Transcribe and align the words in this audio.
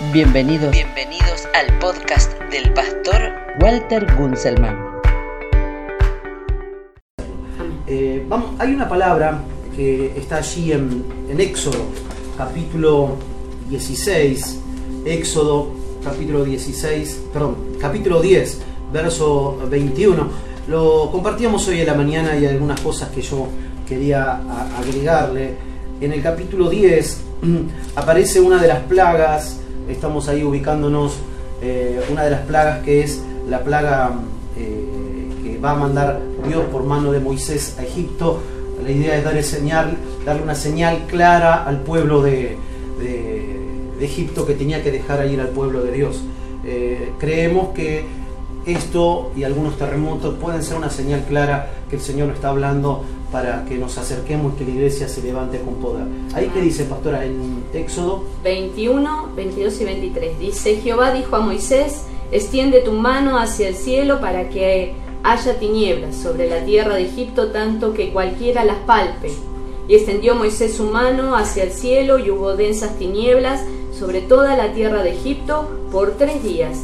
Bienvenidos. 0.00 0.70
Bienvenidos 0.70 1.48
al 1.54 1.76
podcast 1.80 2.32
del 2.52 2.72
pastor 2.72 3.32
Walter 3.60 4.06
Gunzelman. 4.16 4.78
Eh, 7.88 8.24
vamos, 8.28 8.54
hay 8.60 8.74
una 8.74 8.88
palabra 8.88 9.40
que 9.74 10.16
está 10.16 10.36
allí 10.36 10.70
en, 10.70 11.04
en 11.28 11.40
Éxodo, 11.40 11.84
capítulo 12.36 13.16
16. 13.68 14.60
Éxodo, 15.04 15.72
capítulo 16.04 16.44
16, 16.44 17.24
perdón, 17.32 17.56
capítulo 17.80 18.22
10, 18.22 18.60
verso 18.92 19.58
21. 19.68 20.28
Lo 20.68 21.10
compartíamos 21.10 21.66
hoy 21.66 21.80
en 21.80 21.86
la 21.88 21.94
mañana 21.94 22.36
y 22.36 22.46
hay 22.46 22.52
algunas 22.52 22.80
cosas 22.80 23.08
que 23.08 23.20
yo 23.20 23.48
quería 23.88 24.40
agregarle. 24.78 25.56
En 26.00 26.12
el 26.12 26.22
capítulo 26.22 26.70
10 26.70 27.20
aparece 27.96 28.40
una 28.40 28.62
de 28.62 28.68
las 28.68 28.78
plagas, 28.84 29.58
estamos 29.88 30.28
ahí 30.28 30.42
ubicándonos, 30.44 31.16
eh, 31.62 32.00
una 32.10 32.24
de 32.24 32.30
las 32.30 32.40
plagas 32.42 32.82
que 32.84 33.02
es 33.02 33.22
la 33.48 33.62
plaga 33.64 34.12
eh, 34.56 34.84
que 35.42 35.58
va 35.58 35.72
a 35.72 35.74
mandar 35.74 36.20
Dios 36.46 36.64
por 36.70 36.84
mano 36.84 37.12
de 37.12 37.20
Moisés 37.20 37.76
a 37.78 37.82
Egipto. 37.82 38.40
La 38.82 38.90
idea 38.90 39.16
es 39.16 39.24
darle, 39.24 39.42
señal, 39.42 39.96
darle 40.24 40.42
una 40.42 40.54
señal 40.54 41.04
clara 41.08 41.64
al 41.64 41.80
pueblo 41.80 42.22
de, 42.22 42.56
de- 43.00 43.58
Egipto 44.00 44.46
que 44.46 44.54
tenía 44.54 44.80
que 44.84 44.92
dejar 44.92 45.26
ir 45.26 45.40
al 45.40 45.48
pueblo 45.48 45.82
de 45.82 45.90
Dios. 45.90 46.22
Eh, 46.64 47.10
creemos 47.18 47.70
que 47.74 48.04
esto 48.64 49.32
y 49.34 49.42
algunos 49.42 49.76
terremotos 49.76 50.34
pueden 50.34 50.62
ser 50.62 50.76
una 50.76 50.88
señal 50.88 51.24
clara 51.28 51.68
que 51.90 51.96
el 51.96 52.02
Señor 52.02 52.30
está 52.30 52.50
hablando 52.50 53.02
para 53.30 53.64
que 53.64 53.76
nos 53.76 53.98
acerquemos 53.98 54.54
y 54.54 54.56
que 54.56 54.64
la 54.64 54.70
iglesia 54.70 55.08
se 55.08 55.22
levante 55.22 55.60
con 55.60 55.74
poder. 55.74 56.06
Ahí 56.34 56.48
que 56.48 56.60
dice, 56.60 56.84
pastora, 56.84 57.24
en 57.24 57.64
Éxodo 57.72 58.24
21, 58.42 59.30
22 59.36 59.80
y 59.80 59.84
23. 59.84 60.38
Dice, 60.38 60.76
Jehová 60.76 61.12
dijo 61.12 61.36
a 61.36 61.40
Moisés, 61.40 62.04
extiende 62.32 62.80
tu 62.80 62.92
mano 62.92 63.38
hacia 63.38 63.68
el 63.68 63.74
cielo 63.74 64.20
para 64.20 64.48
que 64.48 64.94
haya 65.22 65.58
tinieblas 65.58 66.16
sobre 66.16 66.48
la 66.48 66.64
tierra 66.64 66.94
de 66.94 67.04
Egipto 67.04 67.50
tanto 67.50 67.92
que 67.92 68.12
cualquiera 68.12 68.64
las 68.64 68.78
palpe. 68.78 69.30
Y 69.88 69.94
extendió 69.94 70.34
Moisés 70.34 70.74
su 70.74 70.84
mano 70.84 71.34
hacia 71.36 71.64
el 71.64 71.72
cielo 71.72 72.18
y 72.18 72.30
hubo 72.30 72.56
densas 72.56 72.96
tinieblas 72.98 73.62
sobre 73.98 74.20
toda 74.20 74.56
la 74.56 74.72
tierra 74.72 75.02
de 75.02 75.12
Egipto 75.12 75.68
por 75.90 76.12
tres 76.12 76.42
días. 76.42 76.78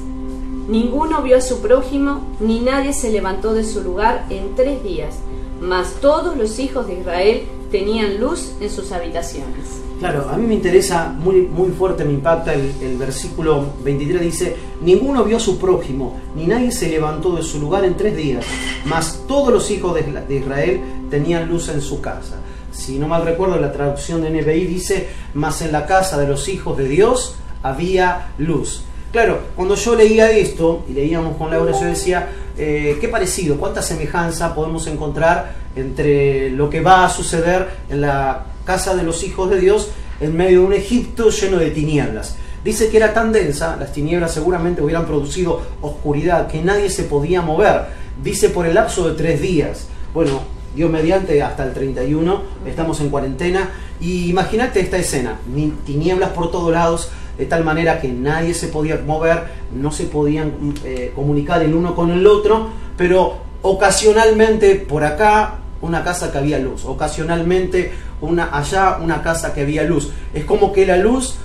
Ninguno 0.68 1.20
vio 1.22 1.36
a 1.36 1.42
su 1.42 1.60
prójimo, 1.60 2.22
ni 2.40 2.60
nadie 2.60 2.94
se 2.94 3.10
levantó 3.10 3.52
de 3.52 3.64
su 3.64 3.82
lugar 3.82 4.24
en 4.30 4.54
tres 4.54 4.82
días. 4.82 5.18
Mas 5.60 5.94
todos 6.00 6.36
los 6.36 6.58
hijos 6.58 6.86
de 6.86 7.00
Israel 7.00 7.42
tenían 7.70 8.20
luz 8.20 8.52
en 8.60 8.70
sus 8.70 8.92
habitaciones. 8.92 9.80
Claro, 9.98 10.28
a 10.28 10.36
mí 10.36 10.46
me 10.46 10.54
interesa, 10.54 11.08
muy, 11.08 11.42
muy 11.42 11.70
fuerte 11.70 12.04
me 12.04 12.12
impacta 12.12 12.52
el, 12.52 12.96
versículo 12.98 13.64
23, 13.82 14.20
dice, 14.20 14.56
ninguno 14.82 15.24
vio 15.24 15.38
a 15.38 15.40
su 15.40 15.58
prójimo, 15.58 16.20
ni 16.34 16.46
nadie 16.46 16.72
se 16.72 16.88
levantó 16.88 17.36
de 17.36 17.42
su 17.42 17.60
lugar 17.60 17.84
en 17.84 17.96
tres 17.96 18.16
días, 18.16 18.44
mas 18.84 19.22
todos 19.26 19.52
los 19.52 19.70
hijos 19.70 19.94
de, 19.94 20.02
de 20.02 20.34
Israel 20.34 20.80
tenían 21.10 21.48
luz 21.48 21.68
en 21.68 21.80
su 21.80 22.00
casa. 22.00 22.36
Si 22.72 22.98
no 22.98 23.06
mal 23.06 23.24
recuerdo, 23.24 23.56
la 23.58 23.72
traducción 23.72 24.20
de 24.20 24.30
NBI 24.30 24.66
dice, 24.66 25.08
mas 25.32 25.62
en 25.62 25.70
la 25.70 25.86
casa 25.86 26.18
de 26.18 26.26
los 26.26 26.48
hijos 26.48 26.76
de 26.76 26.88
Dios 26.88 27.36
había 27.62 28.32
luz. 28.36 28.82
Claro, 29.12 29.38
cuando 29.54 29.76
yo 29.76 29.94
leía 29.94 30.30
esto, 30.32 30.84
y 30.88 30.92
leíamos 30.92 31.36
con 31.36 31.50
Laura, 31.50 31.70
yo 31.72 31.86
decía, 31.86 32.28
eh, 32.56 32.98
qué 33.00 33.08
parecido, 33.08 33.56
cuánta 33.56 33.82
semejanza 33.82 34.54
podemos 34.54 34.86
encontrar 34.86 35.54
entre 35.76 36.50
lo 36.50 36.70
que 36.70 36.80
va 36.80 37.04
a 37.04 37.10
suceder 37.10 37.68
en 37.90 38.00
la 38.00 38.44
casa 38.64 38.94
de 38.94 39.02
los 39.02 39.22
hijos 39.24 39.50
de 39.50 39.60
Dios 39.60 39.90
en 40.20 40.36
medio 40.36 40.60
de 40.60 40.66
un 40.66 40.72
Egipto 40.72 41.30
lleno 41.30 41.58
de 41.58 41.70
tinieblas. 41.70 42.36
Dice 42.64 42.88
que 42.88 42.96
era 42.96 43.12
tan 43.12 43.30
densa, 43.32 43.76
las 43.78 43.92
tinieblas 43.92 44.32
seguramente 44.32 44.80
hubieran 44.82 45.04
producido 45.06 45.60
oscuridad, 45.82 46.46
que 46.48 46.62
nadie 46.62 46.88
se 46.88 47.02
podía 47.02 47.42
mover. 47.42 47.82
Dice 48.22 48.48
por 48.48 48.64
el 48.66 48.74
lapso 48.74 49.08
de 49.08 49.14
tres 49.16 49.40
días. 49.42 49.88
Bueno, 50.14 50.40
Dios 50.74 50.90
mediante 50.90 51.42
hasta 51.42 51.64
el 51.64 51.74
31, 51.74 52.42
estamos 52.66 53.00
en 53.00 53.10
cuarentena. 53.10 53.70
Y 54.00 54.30
imagínate 54.30 54.80
esta 54.80 54.96
escena, 54.96 55.38
ni- 55.52 55.72
tinieblas 55.84 56.30
por 56.30 56.50
todos 56.50 56.72
lados, 56.72 57.10
de 57.38 57.46
tal 57.46 57.64
manera 57.64 58.00
que 58.00 58.08
nadie 58.08 58.54
se 58.54 58.68
podía 58.68 59.00
mover, 59.04 59.44
no 59.74 59.90
se 59.90 60.04
podían 60.04 60.52
eh, 60.84 61.12
comunicar 61.14 61.62
el 61.62 61.74
uno 61.74 61.94
con 61.94 62.10
el 62.10 62.26
otro, 62.26 62.68
pero 62.96 63.38
ocasionalmente 63.62 64.76
por 64.76 65.04
acá 65.04 65.56
una 65.80 66.04
casa 66.04 66.30
que 66.32 66.38
había 66.38 66.58
luz, 66.58 66.84
ocasionalmente 66.84 67.92
una 68.20 68.56
allá 68.56 68.98
una 69.02 69.22
casa 69.22 69.52
que 69.52 69.62
había 69.62 69.82
luz. 69.82 70.10
Es 70.32 70.44
como 70.44 70.72
que 70.72 70.86
la 70.86 70.96
luz 70.96 71.36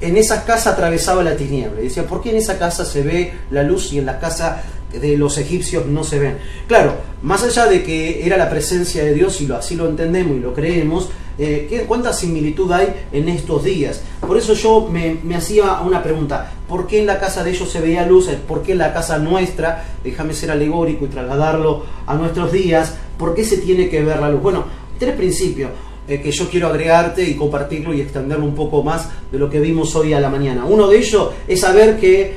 en 0.00 0.16
esa 0.16 0.44
casa 0.44 0.70
atravesaba 0.70 1.22
la 1.22 1.36
tiniebla. 1.36 1.80
Y 1.80 1.84
decía, 1.84 2.06
¿por 2.06 2.22
qué 2.22 2.30
en 2.30 2.36
esa 2.36 2.58
casa 2.58 2.84
se 2.84 3.02
ve 3.02 3.32
la 3.50 3.62
luz 3.62 3.92
y 3.92 3.98
en 3.98 4.06
la 4.06 4.18
casa 4.18 4.62
de 4.92 5.16
los 5.16 5.38
egipcios 5.38 5.86
no 5.86 6.04
se 6.04 6.18
ven? 6.18 6.38
Claro, 6.68 6.94
más 7.22 7.42
allá 7.42 7.66
de 7.66 7.82
que 7.82 8.26
era 8.26 8.36
la 8.36 8.50
presencia 8.50 9.04
de 9.04 9.14
Dios 9.14 9.40
y 9.40 9.46
lo, 9.46 9.56
así 9.56 9.74
lo 9.74 9.88
entendemos 9.88 10.36
y 10.36 10.40
lo 10.40 10.54
creemos, 10.54 11.10
eh, 11.38 11.66
¿qué- 11.68 11.82
¿cuánta 11.82 12.12
similitud 12.12 12.70
hay 12.72 12.88
en 13.12 13.28
estos 13.28 13.64
días? 13.64 14.02
Por 14.26 14.36
eso 14.36 14.54
yo 14.54 14.88
me, 14.90 15.18
hacía 15.36 15.80
una 15.80 16.02
pregunta, 16.02 16.52
¿por 16.68 16.86
qué 16.86 17.00
en 17.00 17.06
la 17.06 17.18
casa 17.20 17.44
de 17.44 17.50
ellos 17.50 17.70
se 17.70 17.80
veía 17.80 18.06
luz? 18.06 18.28
¿Por 18.48 18.62
qué 18.62 18.72
en 18.72 18.78
la 18.78 18.92
casa 18.92 19.18
nuestra, 19.18 19.84
déjame 20.02 20.34
ser 20.34 20.50
alegórico 20.50 21.04
y 21.04 21.08
trasladarlo 21.08 21.84
a 22.06 22.14
nuestros 22.14 22.52
días, 22.52 22.94
¿por 23.18 23.34
qué 23.34 23.44
se 23.44 23.58
tiene 23.58 23.88
que 23.88 24.02
ver 24.02 24.18
la 24.20 24.30
luz? 24.30 24.42
Bueno, 24.42 24.64
tres 24.98 25.14
principios 25.14 25.70
eh, 26.08 26.20
que 26.22 26.30
yo 26.30 26.48
quiero 26.48 26.68
agregarte 26.68 27.22
y 27.28 27.34
compartirlo 27.34 27.92
y 27.92 28.00
extenderlo 28.00 28.44
un 28.44 28.54
poco 28.54 28.82
más 28.82 29.08
de 29.32 29.38
lo 29.38 29.50
que 29.50 29.60
vimos 29.60 29.94
hoy 29.96 30.12
a 30.12 30.20
la 30.20 30.28
mañana. 30.30 30.64
Uno 30.64 30.86
de 30.88 30.98
ellos 30.98 31.30
es 31.48 31.60
saber 31.60 31.98
que 31.98 32.36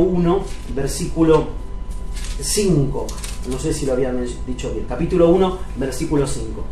1, 0.00 0.44
versículo 0.74 1.48
5, 2.40 3.06
no 3.50 3.58
sé 3.58 3.72
si 3.72 3.86
lo 3.86 3.92
había 3.92 4.12
dicho 4.46 4.70
bien, 4.72 4.86
capítulo 4.88 5.28
1, 5.30 5.58
versículo 5.76 6.26
5. 6.26 6.64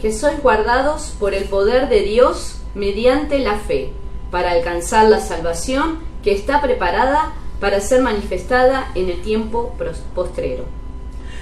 Que 0.00 0.12
sois 0.12 0.40
guardados 0.42 1.14
por 1.18 1.34
el 1.34 1.44
poder 1.44 1.88
de 1.88 2.02
Dios 2.02 2.58
mediante 2.74 3.38
la 3.38 3.58
fe, 3.58 3.92
para 4.30 4.52
alcanzar 4.52 5.08
la 5.08 5.20
salvación 5.20 5.98
que 6.22 6.32
está 6.32 6.60
preparada 6.60 7.32
para 7.60 7.80
ser 7.80 8.02
manifestada 8.02 8.90
en 8.94 9.08
el 9.08 9.22
tiempo 9.22 9.74
postrero. 10.14 10.64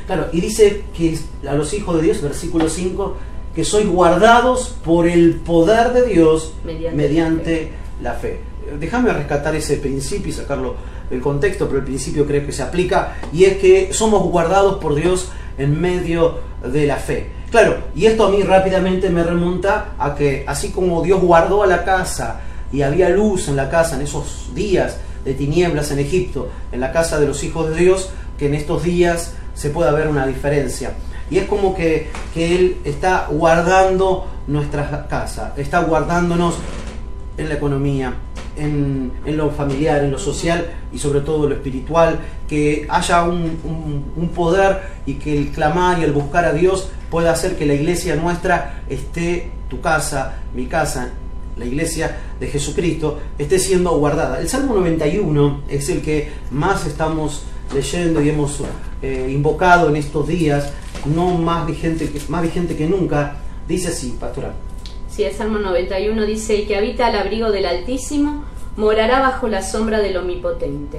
Claro, 0.06 0.28
y 0.32 0.40
dice 0.40 0.84
que 0.96 1.18
a 1.48 1.54
los 1.54 1.72
hijos 1.72 1.96
de 1.96 2.02
Dios, 2.02 2.20
versículo 2.20 2.68
5, 2.68 3.16
que 3.54 3.64
sois 3.64 3.88
guardados 3.88 4.76
por 4.84 5.06
el 5.08 5.36
poder 5.36 5.92
de 5.92 6.06
Dios 6.06 6.52
mediante, 6.64 6.96
Mediante 6.96 7.72
la 8.02 8.12
fe. 8.14 8.40
Eh, 8.66 8.76
Déjame 8.78 9.12
rescatar 9.12 9.54
ese 9.54 9.76
principio 9.78 10.28
y 10.28 10.32
sacarlo 10.32 10.74
del 11.08 11.20
contexto, 11.20 11.66
pero 11.66 11.78
el 11.78 11.84
principio 11.84 12.26
creo 12.26 12.44
que 12.44 12.52
se 12.52 12.62
aplica, 12.62 13.16
y 13.32 13.44
es 13.44 13.58
que 13.58 13.92
somos 13.92 14.22
guardados 14.24 14.78
por 14.78 14.94
Dios 14.94 15.30
en 15.58 15.80
medio 15.80 16.38
de 16.62 16.86
la 16.86 16.96
fe. 16.96 17.28
Claro, 17.54 17.76
y 17.94 18.06
esto 18.06 18.26
a 18.26 18.30
mí 18.30 18.42
rápidamente 18.42 19.10
me 19.10 19.22
remonta 19.22 19.94
a 19.96 20.16
que 20.16 20.42
así 20.44 20.72
como 20.72 21.02
Dios 21.02 21.20
guardó 21.20 21.62
a 21.62 21.68
la 21.68 21.84
casa 21.84 22.40
y 22.72 22.82
había 22.82 23.10
luz 23.10 23.46
en 23.46 23.54
la 23.54 23.70
casa 23.70 23.94
en 23.94 24.02
esos 24.02 24.52
días 24.56 24.96
de 25.24 25.34
tinieblas 25.34 25.92
en 25.92 26.00
Egipto, 26.00 26.48
en 26.72 26.80
la 26.80 26.90
casa 26.90 27.20
de 27.20 27.28
los 27.28 27.44
hijos 27.44 27.70
de 27.70 27.76
Dios, 27.76 28.10
que 28.36 28.46
en 28.46 28.54
estos 28.54 28.82
días 28.82 29.34
se 29.54 29.70
pueda 29.70 29.92
ver 29.92 30.08
una 30.08 30.26
diferencia. 30.26 30.94
Y 31.30 31.38
es 31.38 31.46
como 31.46 31.76
que, 31.76 32.10
que 32.34 32.56
Él 32.56 32.78
está 32.82 33.28
guardando 33.30 34.26
nuestra 34.48 35.06
casa, 35.06 35.54
está 35.56 35.78
guardándonos 35.78 36.56
en 37.38 37.48
la 37.48 37.54
economía, 37.54 38.14
en, 38.56 39.12
en 39.24 39.36
lo 39.36 39.50
familiar, 39.50 40.02
en 40.02 40.10
lo 40.10 40.18
social 40.18 40.72
y 40.92 40.98
sobre 40.98 41.20
todo 41.20 41.48
lo 41.48 41.54
espiritual, 41.54 42.18
que 42.48 42.86
haya 42.90 43.24
un, 43.24 43.58
un- 44.16 44.28
poder 44.28 44.80
y 45.06 45.14
que 45.14 45.36
el 45.36 45.50
clamar 45.50 45.98
y 45.98 46.02
el 46.04 46.12
buscar 46.12 46.44
a 46.44 46.52
Dios 46.52 46.88
pueda 47.10 47.30
hacer 47.32 47.56
que 47.56 47.66
la 47.66 47.74
iglesia 47.74 48.16
nuestra 48.16 48.82
esté, 48.88 49.50
tu 49.70 49.80
casa, 49.80 50.38
mi 50.54 50.66
casa, 50.66 51.10
la 51.56 51.64
iglesia 51.64 52.16
de 52.40 52.48
Jesucristo, 52.48 53.20
esté 53.38 53.58
siendo 53.60 53.96
guardada. 53.98 54.40
El 54.40 54.48
Salmo 54.48 54.74
91 54.74 55.62
es 55.68 55.88
el 55.88 56.02
que 56.02 56.32
más 56.50 56.84
estamos 56.86 57.44
leyendo 57.72 58.20
y 58.22 58.28
hemos 58.30 58.60
eh, 59.02 59.28
invocado 59.30 59.88
en 59.88 59.96
estos 59.96 60.26
días, 60.26 60.72
no 61.06 61.34
más 61.38 61.66
vigente, 61.66 62.10
más 62.28 62.42
vigente 62.42 62.76
que 62.76 62.86
nunca. 62.86 63.36
Dice 63.68 63.88
así, 63.88 64.16
pastora. 64.18 64.52
Si 65.08 65.22
el 65.22 65.32
Salmo 65.32 65.58
91 65.60 66.26
dice, 66.26 66.56
el 66.60 66.66
que 66.66 66.76
habita 66.76 67.06
al 67.06 67.16
abrigo 67.16 67.52
del 67.52 67.66
Altísimo, 67.66 68.44
morará 68.76 69.20
bajo 69.20 69.46
la 69.46 69.62
sombra 69.62 70.00
del 70.00 70.16
Omnipotente. 70.16 70.98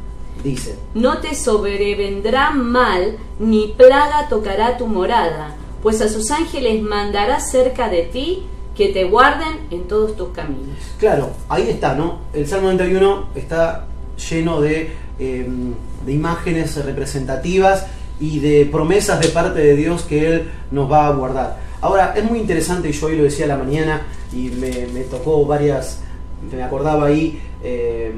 Dice, 0.43 0.75
No 0.93 1.19
te 1.19 1.35
sobrevendrá 1.35 2.51
mal, 2.51 3.17
ni 3.39 3.73
plaga 3.77 4.27
tocará 4.29 4.77
tu 4.77 4.87
morada, 4.87 5.55
pues 5.81 6.01
a 6.01 6.09
sus 6.09 6.31
ángeles 6.31 6.81
mandará 6.81 7.39
cerca 7.39 7.89
de 7.89 8.03
ti 8.03 8.43
que 8.75 8.89
te 8.89 9.03
guarden 9.03 9.67
en 9.69 9.87
todos 9.87 10.15
tus 10.15 10.29
caminos. 10.29 10.77
Claro, 10.97 11.31
ahí 11.49 11.69
está, 11.69 11.93
¿no? 11.93 12.19
El 12.33 12.47
Salmo 12.47 12.67
91 12.67 13.29
está 13.35 13.85
lleno 14.29 14.61
de, 14.61 14.91
eh, 15.19 15.47
de 16.05 16.11
imágenes 16.11 16.83
representativas 16.83 17.85
y 18.19 18.39
de 18.39 18.65
promesas 18.71 19.19
de 19.19 19.29
parte 19.29 19.59
de 19.59 19.75
Dios 19.75 20.03
que 20.03 20.27
Él 20.27 20.51
nos 20.71 20.89
va 20.89 21.07
a 21.07 21.11
guardar. 21.11 21.59
Ahora, 21.81 22.13
es 22.15 22.23
muy 22.23 22.39
interesante, 22.39 22.89
y 22.89 22.91
yo 22.91 23.07
hoy 23.07 23.17
lo 23.17 23.23
decía 23.23 23.45
a 23.45 23.49
la 23.49 23.57
mañana, 23.57 24.03
y 24.31 24.49
me, 24.49 24.87
me 24.93 25.01
tocó 25.01 25.43
varias, 25.45 26.01
me 26.51 26.61
acordaba 26.61 27.07
ahí, 27.07 27.41
eh, 27.63 28.13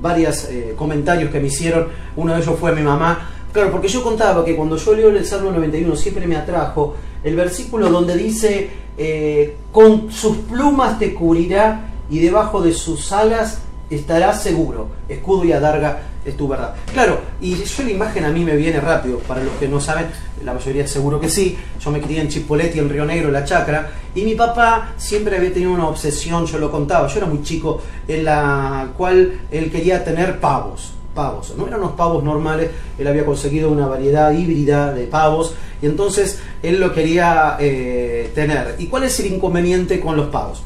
varios 0.00 0.48
comentarios 0.76 1.30
que 1.30 1.40
me 1.40 1.48
hicieron. 1.48 1.88
Uno 2.16 2.34
de 2.34 2.40
ellos 2.42 2.58
fue 2.58 2.74
mi 2.74 2.82
mamá. 2.82 3.30
Claro, 3.52 3.70
porque 3.70 3.88
yo 3.88 4.02
contaba 4.02 4.44
que 4.44 4.54
cuando 4.54 4.76
yo 4.76 4.94
leo 4.94 5.08
el 5.08 5.24
Salmo 5.24 5.50
91 5.50 5.96
siempre 5.96 6.26
me 6.26 6.36
atrajo 6.36 6.94
el 7.24 7.34
versículo 7.34 7.88
donde 7.88 8.16
dice, 8.16 8.68
eh, 8.98 9.56
con 9.72 10.12
sus 10.12 10.36
plumas 10.36 10.98
te 10.98 11.14
cubrirá 11.14 11.90
y 12.08 12.18
debajo 12.18 12.62
de 12.62 12.72
sus 12.72 13.12
alas 13.12 13.62
estarás 13.90 14.42
seguro. 14.42 14.88
Escudo 15.08 15.44
y 15.44 15.52
adarga 15.52 16.00
es 16.24 16.36
tu 16.36 16.48
verdad. 16.48 16.74
Claro, 16.92 17.20
y 17.40 17.54
yo 17.54 17.84
la 17.84 17.90
imagen 17.90 18.24
a 18.24 18.30
mí 18.30 18.44
me 18.44 18.56
viene 18.56 18.80
rápido, 18.80 19.18
para 19.18 19.42
los 19.42 19.52
que 19.54 19.68
no 19.68 19.80
saben, 19.80 20.06
la 20.44 20.52
mayoría 20.52 20.86
seguro 20.86 21.20
que 21.20 21.28
sí. 21.28 21.56
Yo 21.80 21.90
me 21.90 22.00
crié 22.00 22.20
en 22.20 22.28
Chipoleti, 22.28 22.78
en 22.78 22.90
Río 22.90 23.04
Negro, 23.04 23.28
en 23.28 23.34
La 23.34 23.44
Chacra, 23.44 23.90
y 24.14 24.22
mi 24.22 24.34
papá 24.34 24.94
siempre 24.96 25.36
había 25.36 25.52
tenido 25.52 25.72
una 25.72 25.88
obsesión, 25.88 26.46
yo 26.46 26.58
lo 26.58 26.70
contaba, 26.70 27.06
yo 27.06 27.18
era 27.18 27.26
muy 27.26 27.42
chico, 27.42 27.80
en 28.08 28.24
la 28.24 28.88
cual 28.96 29.40
él 29.50 29.70
quería 29.70 30.04
tener 30.04 30.40
pavos. 30.40 30.92
Pavos, 31.14 31.54
no 31.56 31.66
eran 31.66 31.80
unos 31.80 31.92
pavos 31.92 32.22
normales, 32.22 32.70
él 32.98 33.06
había 33.06 33.24
conseguido 33.24 33.70
una 33.70 33.86
variedad 33.86 34.30
híbrida 34.32 34.92
de 34.92 35.06
pavos 35.06 35.54
y 35.80 35.86
entonces 35.86 36.40
él 36.62 36.78
lo 36.78 36.92
quería 36.92 37.56
eh, 37.58 38.30
tener. 38.34 38.74
¿Y 38.78 38.88
cuál 38.88 39.04
es 39.04 39.18
el 39.20 39.32
inconveniente 39.32 39.98
con 39.98 40.14
los 40.14 40.26
pavos? 40.26 40.62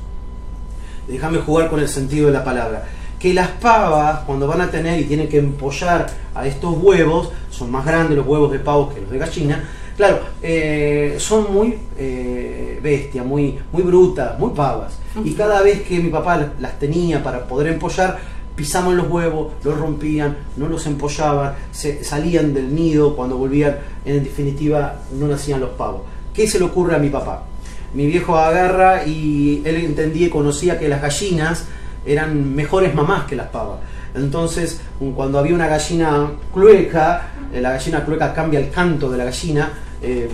Déjame 1.07 1.39
jugar 1.39 1.71
con 1.71 1.79
el 1.79 1.89
sentido 1.89 2.27
de 2.27 2.33
la 2.33 2.43
palabra 2.43 2.85
que 3.21 3.35
las 3.35 3.49
pavas, 3.49 4.21
cuando 4.21 4.49
van 4.49 4.63
a 4.63 4.71
tener 4.71 4.99
y 4.99 5.05
tienen 5.05 5.29
que 5.29 5.39
empollar 5.39 6.07
a 6.35 6.47
estos 6.47 6.75
huevos, 6.79 7.31
son 7.51 7.71
más 7.71 7.85
grandes 7.85 8.17
los 8.17 8.27
huevos 8.27 8.51
de 8.51 8.59
pavos 8.59 8.95
que 8.95 9.03
los 9.03 9.11
de 9.11 9.19
gallina, 9.19 9.69
claro, 9.95 10.21
eh, 10.43 11.17
son 11.19 11.53
muy 11.53 11.79
eh, 11.99 12.81
bestias, 12.83 13.25
muy, 13.25 13.59
muy 13.71 13.83
brutas, 13.83 14.39
muy 14.39 14.51
pavas. 14.53 14.99
Y 15.23 15.35
cada 15.35 15.61
vez 15.61 15.83
que 15.83 16.01
mi 16.01 16.09
papá 16.09 16.53
las 16.59 16.79
tenía 16.79 17.23
para 17.23 17.47
poder 17.47 17.75
empollar, 17.75 18.19
pisaban 18.57 18.97
los 18.97 19.11
huevos, 19.11 19.53
los 19.65 19.77
rompían, 19.77 20.39
no 20.57 20.69
los 20.69 20.87
empollaban, 20.87 21.55
se 21.73 22.03
salían 22.03 22.55
del 22.55 22.75
nido, 22.75 23.15
cuando 23.17 23.37
volvían, 23.37 23.77
en 24.07 24.25
definitiva, 24.25 25.03
no 25.13 25.29
nacían 25.29 25.61
los 25.61 25.71
pavos. 25.71 26.03
¿Qué 26.33 26.47
se 26.49 26.59
le 26.59 26.65
ocurre 26.65 26.97
a 26.97 26.99
mi 26.99 27.11
papá? 27.11 27.45
Mi 27.93 28.07
viejo 28.07 28.39
agarra 28.39 29.05
y 29.05 29.61
él 29.67 29.77
entendía 29.77 30.29
y 30.29 30.31
conocía 30.31 30.79
que 30.79 30.89
las 30.89 31.03
gallinas 31.03 31.67
eran 32.05 32.55
mejores 32.55 32.95
mamás 32.95 33.25
que 33.25 33.37
las 33.37 33.49
pavas. 33.49 33.79
Entonces, 34.15 34.81
cuando 35.15 35.39
había 35.39 35.55
una 35.55 35.69
gallina 35.69 36.31
clueca, 36.53 37.29
eh, 37.53 37.61
la 37.61 37.73
gallina 37.73 38.05
clueca 38.05 38.33
cambia 38.35 38.61
el 38.61 38.71
canto 38.71 39.11
de 39.11 39.19
la 39.19 39.25
gallina, 39.25 39.73
eh, 40.03 40.29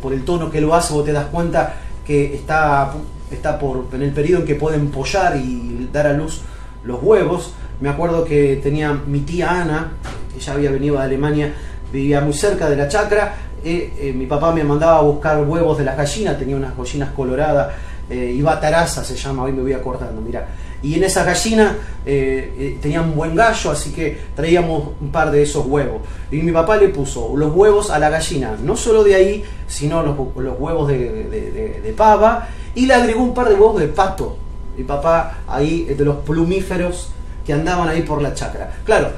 por 0.00 0.12
el 0.12 0.24
tono 0.24 0.50
que 0.50 0.60
lo 0.60 0.74
hace, 0.74 0.92
vos 0.92 1.04
te 1.04 1.12
das 1.12 1.26
cuenta 1.26 1.74
que 2.04 2.34
está, 2.34 2.92
está 3.30 3.58
por, 3.58 3.88
en 3.92 4.02
el 4.02 4.10
periodo 4.12 4.40
en 4.40 4.46
que 4.46 4.54
pueden 4.54 4.88
pollar 4.90 5.36
y 5.36 5.88
dar 5.92 6.06
a 6.06 6.12
luz 6.14 6.40
los 6.84 7.02
huevos. 7.02 7.52
Me 7.80 7.88
acuerdo 7.88 8.24
que 8.24 8.60
tenía 8.62 8.92
mi 9.06 9.20
tía 9.20 9.50
Ana, 9.50 9.92
que 10.32 10.40
ya 10.40 10.54
había 10.54 10.70
venido 10.70 10.96
de 10.96 11.02
Alemania, 11.02 11.52
vivía 11.92 12.20
muy 12.20 12.32
cerca 12.32 12.68
de 12.68 12.76
la 12.76 12.88
chacra. 12.88 13.34
Eh, 13.64 14.12
mi 14.16 14.26
papá 14.26 14.52
me 14.52 14.64
mandaba 14.64 14.98
a 14.98 15.02
buscar 15.02 15.40
huevos 15.44 15.78
de 15.78 15.84
las 15.84 15.96
gallinas, 15.96 16.36
tenía 16.38 16.56
unas 16.56 16.76
gallinas 16.76 17.10
coloradas, 17.10 17.74
iba 18.10 18.60
se 18.84 19.16
llama, 19.16 19.44
hoy 19.44 19.52
me 19.52 19.62
voy 19.62 19.72
acordando, 19.72 20.20
mira 20.20 20.46
y 20.82 20.94
en 20.94 21.04
esa 21.04 21.24
gallina 21.24 21.76
eh, 22.04 22.52
eh, 22.58 22.78
tenían 22.82 23.04
un 23.04 23.16
buen 23.16 23.36
gallo, 23.36 23.70
así 23.70 23.92
que 23.92 24.18
traíamos 24.34 24.90
un 25.00 25.12
par 25.12 25.30
de 25.30 25.42
esos 25.42 25.64
huevos. 25.66 26.02
Y 26.30 26.38
mi 26.38 26.52
papá 26.52 26.76
le 26.76 26.88
puso 26.88 27.36
los 27.36 27.54
huevos 27.54 27.90
a 27.90 27.98
la 27.98 28.10
gallina, 28.10 28.56
no 28.60 28.76
solo 28.76 29.04
de 29.04 29.14
ahí, 29.14 29.44
sino 29.68 30.02
los, 30.02 30.16
huevos 30.58 30.88
de, 30.88 31.94
pava, 31.96 32.48
y 32.74 32.86
le 32.86 32.94
agregó 32.94 33.22
un 33.22 33.34
par 33.34 33.48
de 33.48 33.54
huevos 33.54 33.80
de 33.80 33.88
pato. 33.88 34.36
Mi 34.76 34.84
papá 34.84 35.38
ahí, 35.46 35.84
de 35.84 36.04
los 36.04 36.16
plumíferos 36.16 37.10
que 37.46 37.52
andaban 37.52 37.88
ahí 37.88 38.02
por 38.02 38.20
la 38.20 38.34
chacra. 38.34 38.72
Claro, 38.84 39.10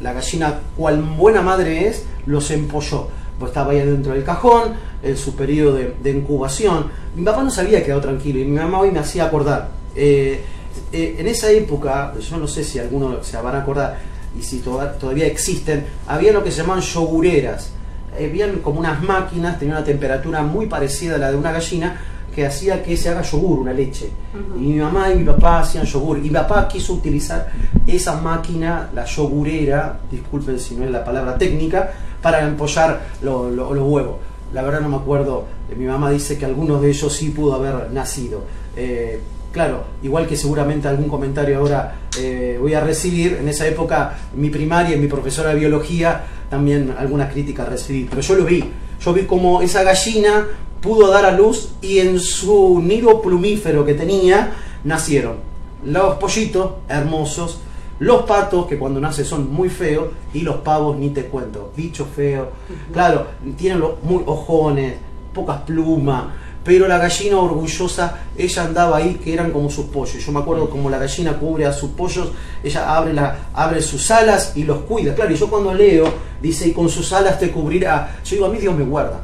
la 0.00 0.12
gallina, 0.12 0.60
cual 0.76 1.02
buena 1.02 1.42
madre 1.42 1.86
es, 1.88 2.06
los 2.26 2.50
empolló. 2.50 3.08
Pues 3.38 3.50
estaba 3.50 3.72
ahí 3.72 3.80
dentro 3.80 4.12
del 4.12 4.24
cajón, 4.24 4.74
en 5.02 5.16
su 5.16 5.34
periodo 5.34 5.74
de, 5.74 6.10
incubación. 6.10 6.86
Mi 7.16 7.24
papá 7.24 7.42
no 7.42 7.50
se 7.50 7.60
había 7.60 7.84
quedado 7.84 8.00
tranquilo 8.00 8.38
y 8.38 8.44
mi 8.44 8.58
mamá 8.58 8.80
hoy 8.80 8.90
me 8.90 9.00
hacía 9.00 9.24
acordar. 9.24 9.68
Eh, 9.96 10.44
eh, 10.92 11.16
en 11.18 11.26
esa 11.26 11.50
época, 11.50 12.12
yo 12.18 12.36
no 12.38 12.46
sé 12.46 12.64
si 12.64 12.78
alguno 12.78 13.22
se 13.22 13.36
van 13.36 13.54
a 13.56 13.62
acordar 13.62 13.98
y 14.38 14.42
si 14.42 14.58
todavía 14.58 15.26
existen, 15.26 15.86
había 16.06 16.32
lo 16.32 16.42
que 16.42 16.50
se 16.50 16.62
llaman 16.62 16.80
yogureras. 16.80 17.72
Habían 18.14 18.58
como 18.58 18.80
unas 18.80 19.02
máquinas, 19.02 19.58
tenían 19.58 19.78
una 19.78 19.86
temperatura 19.86 20.42
muy 20.42 20.66
parecida 20.66 21.14
a 21.14 21.18
la 21.18 21.30
de 21.30 21.36
una 21.36 21.52
gallina, 21.52 22.00
que 22.34 22.46
hacía 22.46 22.82
que 22.82 22.96
se 22.96 23.08
haga 23.08 23.22
yogur, 23.22 23.58
una 23.58 23.72
leche. 23.72 24.10
Y 24.56 24.60
mi 24.60 24.76
mamá 24.76 25.12
y 25.12 25.18
mi 25.18 25.24
papá 25.24 25.60
hacían 25.60 25.84
yogur. 25.84 26.18
Y 26.18 26.22
mi 26.22 26.30
papá 26.30 26.68
quiso 26.68 26.94
utilizar 26.94 27.50
esa 27.86 28.20
máquina, 28.20 28.88
la 28.94 29.04
yogurera, 29.04 29.98
disculpen 30.10 30.58
si 30.58 30.76
no 30.76 30.84
es 30.84 30.90
la 30.90 31.04
palabra 31.04 31.36
técnica, 31.36 31.90
para 32.22 32.46
empollar 32.46 33.00
los 33.22 33.56
huevos. 33.56 34.16
La 34.52 34.62
verdad 34.62 34.80
no 34.80 34.88
me 34.88 34.96
acuerdo, 34.96 35.44
mi 35.76 35.84
mamá 35.84 36.10
dice 36.10 36.36
que 36.36 36.44
algunos 36.44 36.82
de 36.82 36.90
ellos 36.90 37.12
sí 37.12 37.30
pudo 37.30 37.54
haber 37.54 37.90
nacido. 37.92 38.42
Eh, 38.76 39.20
Claro, 39.52 39.84
igual 40.02 40.28
que 40.28 40.36
seguramente 40.36 40.86
algún 40.86 41.08
comentario 41.08 41.58
ahora 41.58 41.96
eh, 42.18 42.56
voy 42.60 42.74
a 42.74 42.80
recibir, 42.80 43.38
en 43.40 43.48
esa 43.48 43.66
época 43.66 44.16
mi 44.36 44.48
primaria 44.48 44.94
y 44.94 44.98
mi 45.00 45.08
profesora 45.08 45.50
de 45.50 45.56
biología 45.56 46.24
también 46.48 46.94
alguna 46.96 47.28
crítica 47.28 47.64
recibí, 47.64 48.06
pero 48.08 48.22
yo 48.22 48.34
lo 48.36 48.44
vi, 48.44 48.64
yo 49.04 49.12
vi 49.12 49.22
como 49.22 49.60
esa 49.60 49.82
gallina 49.82 50.46
pudo 50.80 51.08
dar 51.08 51.24
a 51.24 51.32
luz 51.32 51.72
y 51.82 51.98
en 51.98 52.20
su 52.20 52.80
nido 52.80 53.20
plumífero 53.20 53.84
que 53.84 53.94
tenía 53.94 54.52
nacieron 54.84 55.50
los 55.84 56.16
pollitos 56.16 56.72
hermosos, 56.88 57.60
los 57.98 58.22
patos 58.22 58.66
que 58.66 58.78
cuando 58.78 59.00
nacen 59.00 59.24
son 59.24 59.52
muy 59.52 59.68
feos 59.68 60.08
y 60.32 60.40
los 60.40 60.56
pavos 60.56 60.96
ni 60.96 61.10
te 61.10 61.24
cuento, 61.26 61.72
bichos 61.76 62.08
feos, 62.14 62.48
claro, 62.92 63.26
tienen 63.56 63.80
los 63.80 64.02
muy 64.02 64.22
ojones, 64.26 64.94
pocas 65.34 65.62
plumas 65.62 66.24
pero 66.64 66.86
la 66.86 66.98
gallina 66.98 67.38
orgullosa, 67.38 68.18
ella 68.36 68.64
andaba 68.64 68.98
ahí 68.98 69.14
que 69.14 69.32
eran 69.32 69.50
como 69.50 69.70
sus 69.70 69.86
pollos. 69.86 70.24
Yo 70.24 70.32
me 70.32 70.40
acuerdo 70.40 70.68
como 70.68 70.90
la 70.90 70.98
gallina 70.98 71.38
cubre 71.38 71.64
a 71.64 71.72
sus 71.72 71.90
pollos, 71.90 72.32
ella 72.62 72.96
abre, 72.96 73.14
la, 73.14 73.48
abre 73.54 73.80
sus 73.80 74.10
alas 74.10 74.52
y 74.54 74.64
los 74.64 74.80
cuida. 74.82 75.14
Claro, 75.14 75.32
y 75.32 75.36
yo 75.36 75.48
cuando 75.48 75.72
leo, 75.72 76.12
dice, 76.42 76.68
y 76.68 76.72
con 76.72 76.90
sus 76.90 77.12
alas 77.12 77.38
te 77.38 77.50
cubrirá, 77.50 78.20
yo 78.24 78.36
digo, 78.36 78.46
a 78.46 78.50
mí 78.50 78.58
Dios 78.58 78.76
me 78.76 78.84
guarda. 78.84 79.22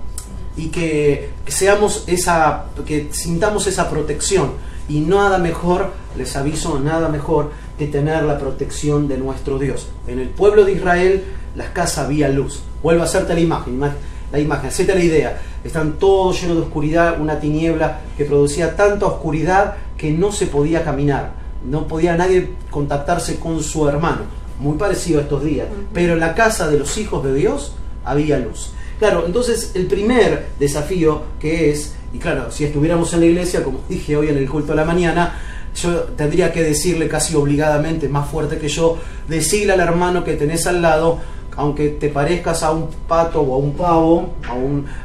Y 0.57 0.69
que 0.69 1.31
seamos 1.47 2.05
esa, 2.07 2.66
que 2.87 3.09
sintamos 3.11 3.66
esa 3.66 3.90
protección. 3.90 4.52
Y 4.88 5.00
nada 5.00 5.37
mejor, 5.37 5.93
les 6.16 6.35
aviso, 6.37 6.81
nada 6.81 7.09
mejor 7.11 7.50
que 7.76 7.87
tener 7.87 8.23
la 8.23 8.38
protección 8.38 9.09
de 9.09 9.19
nuestro 9.19 9.59
Dios. 9.59 9.88
En 10.07 10.21
el 10.21 10.31
pueblo 10.31 10.64
de 10.64 10.73
Israel, 10.73 11.25
las 11.55 11.69
casas 11.71 12.07
había 12.07 12.31
luz. 12.31 12.62
Vuelvo 12.83 13.02
a 13.02 13.05
hacerte 13.05 13.35
la 13.35 13.40
imagen, 13.40 13.78
la 14.33 14.38
imagen, 14.38 14.69
hacete 14.69 14.95
la 14.95 15.05
idea 15.05 15.40
están 15.66 15.94
todos 15.94 16.40
llenos 16.40 16.56
de 16.56 16.62
oscuridad, 16.62 17.20
una 17.20 17.40
tiniebla 17.40 18.00
que 18.16 18.25
producía 18.25 18.76
tanta 18.76 19.06
oscuridad 19.06 19.76
que 19.96 20.11
no 20.11 20.32
se 20.32 20.46
podía 20.46 20.85
caminar, 20.85 21.32
no 21.68 21.87
podía 21.88 22.16
nadie 22.16 22.50
contactarse 22.70 23.38
con 23.38 23.62
su 23.62 23.88
hermano, 23.88 24.23
muy 24.58 24.76
parecido 24.76 25.20
a 25.20 25.23
estos 25.23 25.44
días, 25.44 25.66
pero 25.92 26.14
en 26.14 26.20
la 26.20 26.35
casa 26.35 26.68
de 26.68 26.78
los 26.78 26.96
hijos 26.99 27.25
de 27.25 27.35
Dios 27.35 27.73
había 28.04 28.38
luz. 28.38 28.70
Claro, 28.99 29.25
entonces 29.26 29.73
el 29.75 29.87
primer 29.87 30.46
desafío 30.58 31.23
que 31.38 31.70
es, 31.70 31.94
y 32.12 32.18
claro, 32.18 32.50
si 32.50 32.64
estuviéramos 32.64 33.12
en 33.12 33.20
la 33.20 33.26
iglesia, 33.26 33.62
como 33.62 33.80
dije 33.88 34.16
hoy 34.16 34.28
en 34.28 34.38
el 34.38 34.49
culto 34.49 34.73
de 34.73 34.76
la 34.76 34.85
mañana, 34.85 35.38
yo 35.75 36.04
tendría 36.16 36.52
que 36.52 36.62
decirle 36.62 37.06
casi 37.06 37.35
obligadamente, 37.37 38.08
más 38.08 38.30
fuerte 38.30 38.56
que 38.58 38.68
yo, 38.68 38.96
decirle 39.28 39.75
al 39.75 39.80
hermano 39.80 40.25
que 40.25 40.35
tenés 40.35 40.66
al 40.66 40.80
lado, 40.80 41.18
aunque 41.56 41.88
te 41.88 42.10
parezcas 42.10 42.62
a 42.62 42.70
un 42.70 42.88
pato 43.08 43.40
o 43.40 43.54
a 43.54 43.58
un 43.58 43.72
pavo, 43.72 44.34
a 44.48 44.54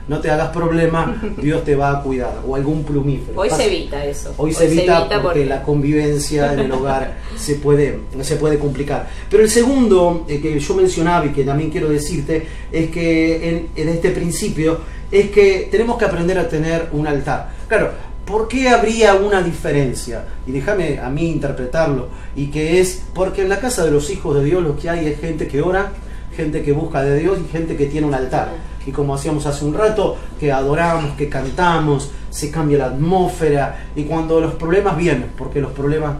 no 0.07 0.19
te 0.19 0.29
hagas 0.29 0.49
problema, 0.49 1.21
Dios 1.41 1.63
te 1.63 1.75
va 1.75 1.91
a 1.91 2.03
cuidar, 2.03 2.41
o 2.45 2.55
algún 2.55 2.83
plumífero. 2.83 3.39
Hoy 3.39 3.49
se 3.49 3.65
evita 3.65 4.05
eso. 4.05 4.33
Hoy, 4.37 4.53
se, 4.53 4.65
evita 4.65 5.07
porque, 5.21 5.45
la 5.45 5.63
convivencia 5.63 6.53
en 6.53 6.59
el 6.59 6.71
hogar 6.73 7.17
se 7.37 7.55
puede, 7.55 7.99
se 8.21 8.35
puede 8.35 8.59
complicar. 8.59 9.07
Pero 9.29 9.43
el 9.43 9.49
segundo 9.49 10.25
eh, 10.27 10.41
que 10.41 10.59
yo 10.59 10.73
mencionaba 10.75 11.25
y 11.25 11.29
que 11.29 11.43
también 11.43 11.69
quiero 11.69 11.89
decirte 11.89 12.45
es 12.71 12.89
que 12.91 13.49
en, 13.49 13.69
en 13.75 13.89
este 13.89 14.11
principio 14.11 14.79
es 15.11 15.29
que 15.31 15.67
tenemos 15.71 15.97
que 15.97 16.05
aprender 16.05 16.37
a 16.37 16.47
tener 16.47 16.89
un 16.91 17.07
altar. 17.07 17.49
Claro, 17.67 17.91
¿Por 18.25 18.47
qué 18.47 18.69
habría 18.69 19.15
una 19.15 19.41
diferencia? 19.41 20.23
Y 20.47 20.51
déjame 20.51 20.99
a 20.99 21.09
mí 21.09 21.29
interpretarlo. 21.29 22.07
Y 22.35 22.47
que 22.47 22.79
es 22.79 23.01
porque 23.13 23.41
en 23.41 23.49
la 23.49 23.59
casa 23.59 23.83
de 23.83 23.91
los 23.91 24.09
hijos 24.09 24.37
de 24.37 24.45
Dios 24.45 24.63
lo 24.63 24.77
que 24.77 24.89
hay 24.89 25.07
es 25.07 25.19
gente 25.19 25.47
que 25.47 25.61
ora, 25.61 25.91
gente 26.35 26.63
que 26.63 26.71
busca 26.71 27.01
de 27.03 27.19
Dios 27.19 27.39
y 27.39 27.51
gente 27.51 27.75
que 27.75 27.85
tiene 27.85 28.07
un 28.07 28.13
altar. 28.13 28.53
Y 28.85 28.91
como 28.91 29.15
hacíamos 29.15 29.45
hace 29.45 29.65
un 29.65 29.73
rato, 29.73 30.17
que 30.39 30.51
adoramos, 30.51 31.11
que 31.15 31.29
cantamos, 31.29 32.11
se 32.29 32.49
cambia 32.49 32.79
la 32.79 32.85
atmósfera. 32.85 33.87
Y 33.95 34.03
cuando 34.05 34.39
los 34.41 34.55
problemas 34.55 34.97
vienen, 34.97 35.31
porque 35.37 35.61
los 35.61 35.71
problemas 35.71 36.15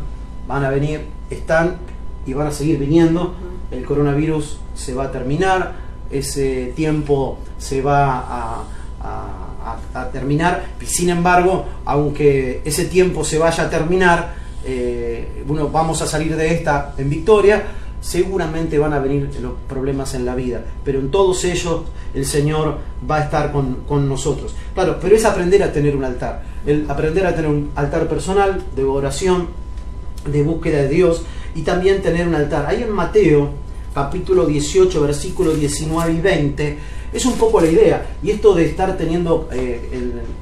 van 0.48 0.64
a 0.64 0.70
venir, 0.70 1.02
están 1.30 1.78
y 2.26 2.34
van 2.34 2.48
a 2.48 2.52
seguir 2.52 2.78
viniendo, 2.78 3.34
el 3.72 3.86
coronavirus 3.86 4.60
se 4.76 4.94
va 4.94 5.06
a 5.06 5.12
terminar, 5.12 5.74
ese 6.12 6.74
tiempo 6.76 7.40
se 7.58 7.82
va 7.82 8.26
a, 8.30 8.64
terminar, 10.12 10.66
y 10.82 10.86
sin 10.86 11.10
embargo, 11.10 11.66
aunque 11.86 12.62
ese 12.66 12.86
tiempo 12.86 13.24
se 13.24 13.38
vaya 13.38 13.66
a 13.66 13.70
terminar, 13.70 14.34
eh, 14.66 15.44
bueno, 15.48 15.70
vamos 15.70 16.02
a 16.02 16.08
salir 16.08 16.36
de 16.36 16.54
esta 16.54 16.94
en 16.98 17.10
victoria, 17.10 17.64
seguramente 18.02 18.80
van 18.80 18.94
a 18.94 19.00
venir 19.00 19.30
los 19.42 19.54
problemas 19.70 20.14
en 20.16 20.26
la 20.26 20.36
vida, 20.36 20.66
pero 20.84 21.00
en 21.00 21.12
todos 21.12 21.46
ellos 21.46 21.84
el 22.14 22.26
Señor 22.26 22.80
va 23.10 23.18
a 23.18 23.24
estar 23.24 23.52
con, 23.52 24.10
nosotros. 24.10 24.54
Claro, 24.74 24.98
pero 25.00 25.16
es 25.16 25.24
aprender 25.24 25.64
a 25.64 25.72
tener 25.72 25.96
un 25.96 26.04
altar, 26.04 26.44
el 26.66 26.90
aprender 26.90 27.26
a 27.26 27.36
tener 27.36 27.50
un 27.50 27.72
altar 27.76 28.08
personal 28.08 28.62
de 28.76 28.84
oración, 28.84 29.48
de 30.26 30.44
búsqueda 30.44 30.80
de 30.80 30.90
Dios 30.90 31.24
y 31.56 31.62
también 31.62 32.02
tener 32.02 32.28
un 32.28 32.36
altar. 32.36 32.66
Ahí 32.68 32.84
en 32.84 32.92
Mateo 32.92 33.50
capítulo 33.94 34.46
18, 34.46 35.02
versículos 35.02 35.60
19 35.60 36.14
y 36.14 36.22
20, 36.22 36.78
es 37.14 37.26
un 37.26 37.34
poco 37.34 37.62
la 37.62 37.68
idea. 37.68 38.06
Y 38.24 38.32
esto 38.32 38.54
de 38.54 38.66
estar 38.66 38.98
teniendo 38.98 39.48
eh, 39.52 39.90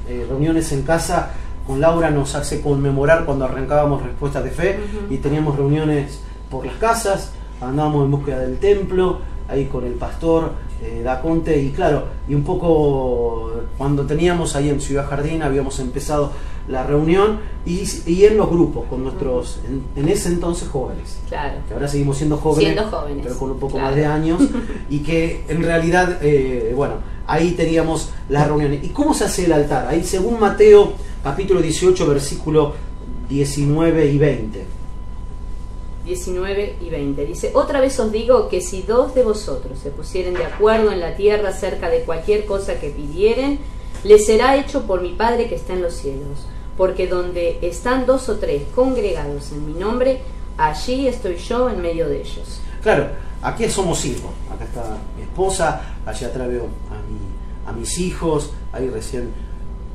eh, 0.08 0.26
reuniones 0.28 0.72
en 0.72 0.82
casa 0.82 1.32
con 1.66 1.80
Laura 1.80 2.10
nos 2.10 2.34
hace 2.34 2.60
conmemorar 2.60 3.24
cuando 3.24 3.44
arrancábamos 3.44 4.02
respuestas 4.02 4.44
de 4.44 4.50
fe 4.50 4.78
y 5.08 5.18
teníamos 5.18 5.56
reuniones 5.56 6.20
por 6.50 6.66
las 6.66 6.76
casas, 6.76 7.32
andábamos 7.60 8.04
en 8.04 8.10
búsqueda 8.10 8.38
del 8.40 8.58
templo, 8.58 9.18
ahí 9.48 9.66
con 9.66 9.84
el 9.84 9.94
pastor 9.94 10.52
eh, 10.82 11.02
Daconte, 11.04 11.60
y 11.60 11.70
claro, 11.70 12.04
y 12.26 12.34
un 12.34 12.42
poco 12.42 13.52
cuando 13.76 14.06
teníamos 14.06 14.56
ahí 14.56 14.70
en 14.70 14.80
Ciudad 14.80 15.06
Jardín, 15.08 15.42
habíamos 15.42 15.78
empezado 15.78 16.32
la 16.68 16.84
reunión 16.84 17.40
y, 17.66 18.24
en 18.24 18.36
los 18.36 18.48
grupos 18.48 18.86
con 18.88 19.02
nuestros, 19.02 19.60
en, 19.96 20.08
ese 20.08 20.28
entonces 20.30 20.68
jóvenes. 20.68 21.18
Claro. 21.28 21.58
Que 21.68 21.74
ahora 21.74 21.88
seguimos 21.88 22.16
siendo 22.16 22.38
jóvenes, 22.38 22.82
pero 23.22 23.38
con 23.38 23.50
un 23.50 23.58
poco 23.58 23.78
más 23.78 23.94
de 23.94 24.06
años. 24.06 24.40
y 24.90 25.00
que 25.00 25.44
en 25.48 25.62
realidad, 25.62 26.18
eh, 26.22 26.72
bueno, 26.74 26.94
ahí 27.26 27.52
teníamos 27.52 28.10
las 28.28 28.46
reuniones. 28.46 28.82
¿Y 28.84 28.88
cómo 28.88 29.12
se 29.12 29.24
hace 29.24 29.44
el 29.44 29.52
altar? 29.52 29.86
Ahí 29.88 30.02
según 30.04 30.40
Mateo 30.40 30.92
capítulo 31.22 31.60
18, 31.60 32.06
versículo 32.06 32.74
19 33.28 34.06
y 34.06 34.18
20. 34.18 34.79
19 36.04 36.76
y 36.80 36.90
20. 36.90 37.26
Dice, 37.26 37.50
otra 37.54 37.80
vez 37.80 37.98
os 38.00 38.10
digo 38.10 38.48
que 38.48 38.60
si 38.60 38.82
dos 38.82 39.14
de 39.14 39.22
vosotros 39.22 39.78
se 39.78 39.90
pusieren 39.90 40.34
de 40.34 40.44
acuerdo 40.44 40.92
en 40.92 41.00
la 41.00 41.16
tierra 41.16 41.50
acerca 41.50 41.88
de 41.88 42.02
cualquier 42.02 42.46
cosa 42.46 42.80
que 42.80 42.90
pidieren, 42.90 43.58
les 44.04 44.26
será 44.26 44.56
hecho 44.56 44.86
por 44.86 45.02
mi 45.02 45.10
Padre 45.10 45.48
que 45.48 45.56
está 45.56 45.74
en 45.74 45.82
los 45.82 45.94
cielos 45.94 46.46
porque 46.80 47.06
donde 47.06 47.58
están 47.60 48.06
dos 48.06 48.30
o 48.30 48.36
tres 48.36 48.62
congregados 48.74 49.52
en 49.52 49.66
mi 49.66 49.74
nombre, 49.74 50.22
allí 50.56 51.08
estoy 51.08 51.36
yo 51.36 51.68
en 51.68 51.82
medio 51.82 52.08
de 52.08 52.22
ellos. 52.22 52.62
Claro, 52.82 53.08
aquí 53.42 53.68
somos 53.68 53.98
cinco. 53.98 54.32
Acá 54.50 54.64
está 54.64 54.96
mi 55.14 55.24
esposa, 55.24 55.82
allá 56.06 56.28
atrás 56.28 56.48
veo 56.48 56.68
a, 57.66 57.72
mis 57.72 57.98
hijos, 57.98 58.52
ahí 58.72 58.88
recién 58.88 59.30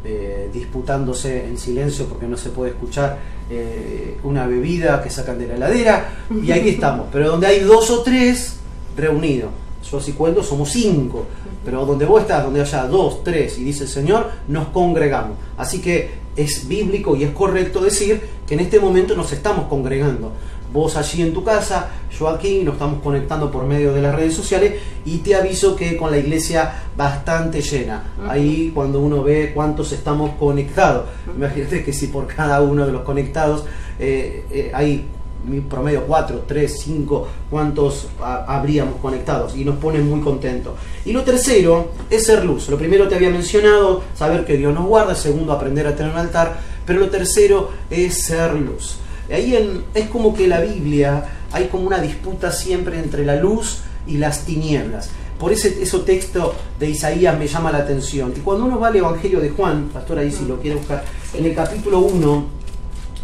eh, 0.06 0.50
disputándose 0.54 1.48
en 1.48 1.58
silencio 1.58 2.06
porque 2.06 2.28
no 2.28 2.38
se 2.38 2.50
puede 2.50 2.72
escuchar 2.72 3.18
eh, 3.50 4.18
una 4.24 4.46
bebida 4.46 5.02
que 5.02 5.10
sacan 5.10 5.40
de 5.40 5.48
la 5.48 5.56
heladera, 5.56 6.10
y 6.44 6.52
aquí 6.52 6.70
estamos. 6.70 7.08
Pero 7.12 7.30
donde 7.30 7.48
hay 7.48 7.62
dos 7.62 7.90
o 7.90 8.02
tres 8.02 8.58
reunidos, 8.96 9.50
yo 9.90 9.98
así 9.98 10.14
cuento, 10.14 10.44
somos 10.44 10.72
cinco. 10.72 11.26
Pero 11.64 11.86
donde 11.86 12.06
vos 12.06 12.22
estás, 12.22 12.44
donde 12.44 12.62
haya 12.62 12.86
dos, 12.86 13.24
tres, 13.24 13.58
y 13.58 13.64
dice 13.64 13.84
el 13.84 13.90
Señor, 13.90 14.30
nos 14.48 14.68
congregamos. 14.68 15.38
Así 15.58 15.82
que 15.82 16.26
es 16.36 16.68
bíblico 16.68 17.16
y 17.16 17.24
es 17.24 17.32
correcto 17.32 17.82
decir 17.82 18.22
que 18.46 18.54
en 18.54 18.60
este 18.60 18.80
momento 18.80 19.16
nos 19.16 19.32
estamos 19.32 19.66
congregando. 19.68 20.32
Vos 20.76 20.98
allí 20.98 21.22
en 21.22 21.34
tu 21.34 21.42
casa, 21.42 21.88
yo 22.20 22.28
aquí, 22.28 22.62
nos 22.62 22.74
estamos 22.74 23.02
conectando 23.02 23.50
por 23.50 23.64
medio 23.64 23.94
de 23.94 24.02
las 24.02 24.14
redes 24.14 24.34
sociales 24.34 24.74
y 25.06 25.20
te 25.20 25.34
aviso 25.34 25.74
que 25.74 25.96
con 25.96 26.12
la 26.12 26.18
iglesia 26.18 26.84
bastante 26.98 27.62
llena. 27.62 28.04
Ahí 28.28 28.72
cuando 28.76 29.00
uno 29.00 29.24
ve 29.24 29.54
cuántos 29.56 29.94
estamos 29.94 30.32
conectados, 30.38 31.06
imagínate 31.34 31.82
que 31.82 31.94
si 31.94 32.08
por 32.08 32.28
cada 32.28 32.62
uno 32.62 32.86
de 32.86 32.92
los 32.92 33.04
conectados 33.04 33.64
eh, 34.00 34.44
eh, 34.52 34.72
hay 34.74 35.06
mi 35.48 35.62
promedio 35.62 36.04
4, 36.06 36.44
3, 36.46 36.78
5, 36.84 37.28
cuántos 37.50 38.10
habríamos 38.20 38.96
conectados 38.98 39.56
y 39.56 39.64
nos 39.64 39.78
pone 39.78 40.00
muy 40.00 40.20
contentos. 40.20 40.74
Y 41.06 41.14
lo 41.14 41.24
tercero 41.24 41.92
es 42.10 42.26
ser 42.26 42.44
luz. 42.44 42.68
Lo 42.68 42.78
primero 42.78 43.08
te 43.08 43.16
había 43.16 43.30
mencionado, 43.30 44.04
saber 44.14 44.44
que 44.44 44.58
Dios 44.58 44.74
nos 44.74 44.86
guarda, 44.86 45.16
segundo 45.16 45.54
aprender 45.54 45.88
a 45.88 45.96
tener 45.96 46.12
un 46.12 46.18
altar, 46.18 46.58
pero 46.86 47.00
lo 47.00 47.10
tercero 47.10 47.70
es 47.90 48.26
ser 48.26 48.56
luz. 48.56 48.98
Ahí 49.32 49.56
en, 49.56 49.84
es 49.94 50.10
como 50.10 50.34
que 50.34 50.48
la 50.48 50.62
Biblia 50.62 51.26
hay 51.52 51.68
como 51.68 51.88
una 51.88 52.00
disputa 52.00 52.52
siempre 52.52 53.00
entre 53.00 53.26
la 53.26 53.36
luz 53.36 53.80
y 54.08 54.18
las 54.18 54.46
tinieblas. 54.46 55.10
Por 55.40 55.52
ese, 55.52 55.82
ese 55.82 56.00
texto 56.00 56.56
de 56.80 56.90
Isaías 56.90 57.38
me 57.38 57.48
llama 57.48 57.72
la 57.72 57.80
atención. 57.80 58.34
Y 58.36 58.40
cuando 58.40 58.66
uno 58.66 58.80
va 58.80 58.88
al 58.88 58.96
Evangelio 58.96 59.40
de 59.40 59.50
Juan, 59.50 59.90
pastor 59.94 60.20
ahí 60.20 60.32
si 60.32 60.46
lo 60.46 60.60
quiere 60.60 60.78
buscar, 60.78 61.04
en 61.34 61.46
el 61.46 61.54
capítulo 61.54 62.00
1, 62.00 62.46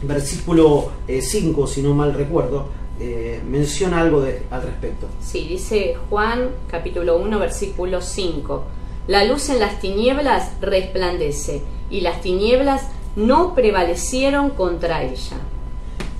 versículo 0.03 0.91
5, 1.07 1.63
eh, 1.63 1.67
si 1.67 1.81
no 1.81 1.93
mal 1.93 2.13
recuerdo, 2.13 2.69
eh, 2.99 3.41
menciona 3.49 4.01
algo 4.01 4.21
de, 4.21 4.43
al 4.51 4.61
respecto. 4.61 5.07
Sí, 5.21 5.47
dice 5.47 5.95
Juan 6.09 6.49
capítulo 6.67 7.17
1, 7.17 7.39
versículo 7.39 8.01
5. 8.01 8.63
La 9.07 9.23
luz 9.25 9.49
en 9.49 9.59
las 9.59 9.79
tinieblas 9.79 10.51
resplandece 10.61 11.63
y 11.89 12.01
las 12.01 12.21
tinieblas 12.21 12.83
no 13.15 13.55
prevalecieron 13.55 14.51
contra 14.51 15.03
ella. 15.03 15.37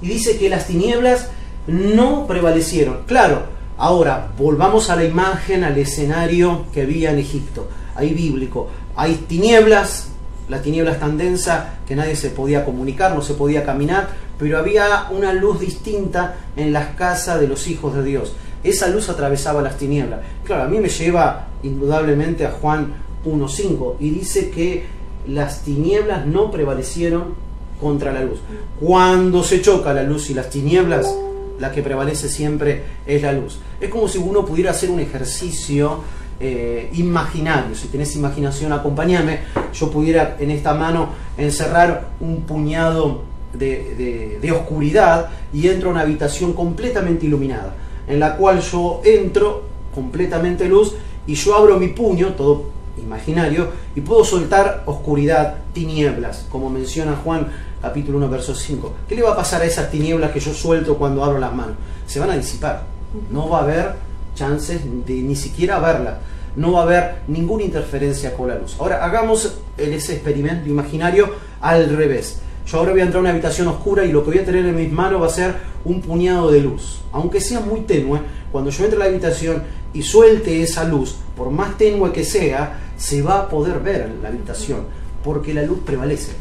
Y 0.02 0.08
dice 0.08 0.38
que 0.38 0.50
las 0.50 0.68
tinieblas 0.68 1.30
no 1.68 2.28
prevalecieron. 2.28 3.02
Claro, 3.06 3.44
ahora 3.78 4.32
volvamos 4.38 4.90
a 4.90 4.96
la 4.96 5.04
imagen, 5.04 5.64
al 5.64 5.78
escenario 5.78 6.66
que 6.74 6.82
había 6.82 7.12
en 7.12 7.20
Egipto. 7.20 7.68
Ahí 7.96 8.14
bíblico. 8.14 8.70
Hay 8.96 9.16
tinieblas, 9.28 10.10
la 10.50 10.62
tiniebla 10.62 10.94
es 10.94 11.00
tan 11.00 11.18
densa 11.18 11.80
que 11.88 11.96
nadie 11.96 12.16
se 12.16 12.30
podía 12.30 12.66
comunicar, 12.66 13.16
no 13.16 13.22
se 13.22 13.34
podía 13.34 13.64
caminar, 13.64 14.10
pero 14.38 14.58
había 14.58 15.08
una 15.12 15.34
luz 15.34 15.60
distinta 15.60 16.36
en 16.56 16.74
las 16.74 16.96
casas 16.96 17.40
de 17.40 17.48
los 17.48 17.68
hijos 17.68 17.96
de 17.96 18.04
Dios. 18.04 18.34
Esa 18.64 18.88
luz 18.88 19.10
atravesaba 19.10 19.62
las 19.62 19.78
tinieblas. 19.78 20.20
Claro, 20.44 20.64
a 20.64 20.68
mí 20.68 20.80
me 20.80 20.90
lleva 20.90 21.48
indudablemente 21.64 22.46
a 22.46 22.52
Juan 22.52 22.94
1.5 23.26 23.96
y 24.00 24.10
dice 24.10 24.50
que 24.50 24.86
las 25.28 25.62
tinieblas 25.62 26.26
no 26.26 26.52
prevalecieron 26.52 27.36
contra 27.82 28.14
la 28.14 28.24
luz. 28.24 28.40
Cuando 28.80 29.44
se 29.44 29.62
choca 29.62 29.94
la 29.94 30.04
luz 30.04 30.30
y 30.30 30.36
las 30.36 30.50
tinieblas, 30.50 31.14
la 31.60 31.72
que 31.72 31.82
prevalece 31.82 32.30
siempre 32.30 32.84
es 33.06 33.22
la 33.22 33.34
luz. 33.34 33.60
Es 33.80 33.90
como 33.90 34.08
si 34.08 34.20
uno 34.20 34.46
pudiera 34.46 34.72
hacer 34.72 34.90
un 34.90 35.00
ejercicio 35.00 36.00
eh, 36.40 36.90
imaginario. 36.94 37.76
Si 37.76 37.88
tenés 37.88 38.16
imaginación, 38.16 38.72
acompáñame. 38.72 39.40
Yo 39.74 39.92
pudiera 39.92 40.38
en 40.40 40.52
esta 40.52 40.74
mano 40.74 41.10
encerrar 41.38 42.10
un 42.20 42.44
puñado 42.44 43.24
de, 43.54 44.40
de, 44.42 44.52
oscuridad 44.52 45.30
y 45.54 45.68
entro 45.68 45.90
a 45.90 45.92
una 45.92 46.02
habitación 46.02 46.54
completamente 46.54 47.26
iluminada, 47.26 47.76
en 48.08 48.20
la 48.20 48.38
cual 48.38 48.62
yo 48.62 49.02
entro 49.04 49.64
completamente 49.94 50.68
luz 50.68 50.96
y 51.28 51.36
yo 51.36 51.56
abro 51.56 51.78
mi 51.78 51.90
puño, 51.90 52.30
todo 52.30 52.72
imaginario, 52.98 53.70
y 53.96 54.02
puedo 54.02 54.24
soltar 54.24 54.84
oscuridad, 54.86 55.58
tinieblas, 55.74 56.46
como 56.50 56.70
menciona 56.70 57.16
Juan 57.24 57.48
capítulo 57.82 58.18
1, 58.18 58.30
verso 58.30 58.56
5. 58.56 58.94
¿Qué 59.08 59.16
le 59.16 59.24
va 59.24 59.34
a 59.34 59.36
pasar 59.36 59.62
a 59.62 59.66
esas 59.66 59.90
tinieblas 59.90 60.32
que 60.32 60.40
yo 60.40 60.54
suelto 60.54 60.98
cuando 60.98 61.24
abro 61.24 61.40
las 61.40 61.54
manos? 61.54 61.76
Se 62.06 62.20
van 62.20 62.30
a 62.30 62.38
disipar. 62.38 62.84
No 63.30 63.50
va 63.50 63.60
a 63.60 63.64
haber 63.64 63.96
chances 64.36 64.82
de 65.06 65.14
ni 65.16 65.36
siquiera 65.36 65.80
verlas 65.80 66.16
no 66.56 66.74
va 66.74 66.82
a 66.82 66.84
haber 66.84 67.16
ninguna 67.28 67.64
interferencia 67.64 68.34
con 68.34 68.50
la 68.50 68.56
luz. 68.56 68.76
Ahora 68.80 69.04
hagamos 69.04 69.58
ese 69.78 70.14
experimento 70.14 70.70
imaginario 70.70 71.30
al 71.62 71.96
revés. 71.96 72.40
Yo 72.66 72.78
ahora 72.78 72.92
voy 72.92 73.02
a 73.02 73.04
entrar 73.04 73.20
a 73.20 73.22
una 73.22 73.30
habitación 73.32 73.68
oscura 73.68 74.06
y 74.06 74.12
lo 74.12 74.24
que 74.24 74.32
voy 74.32 74.40
a 74.40 74.46
tener 74.46 74.66
en 74.66 74.76
mis 74.76 74.92
manos 74.92 75.22
va 75.22 75.28
a 75.28 75.32
ser 75.32 75.56
un 75.84 76.02
puñado 76.02 76.52
de 76.52 76.62
luz. 76.62 77.02
Aunque 77.12 77.42
sea 77.42 77.60
muy 77.60 77.82
tenue, 77.82 78.20
cuando 78.52 78.70
yo 78.70 78.84
entre 78.84 78.98
a 78.98 79.00
la 79.00 79.06
habitación 79.06 79.64
y 79.94 80.04
suelte 80.04 80.62
esa 80.62 80.84
luz, 80.84 81.16
por 81.36 81.50
más 81.50 81.78
tenue 81.78 82.12
que 82.12 82.24
sea, 82.24 82.80
se 82.98 83.22
va 83.22 83.40
a 83.40 83.50
poder 83.50 83.80
ver 83.80 84.02
en 84.02 84.22
la 84.22 84.30
habitación, 84.30 84.82
porque 85.24 85.54
la 85.54 85.64
luz 85.64 85.80
prevalece. 85.86 86.34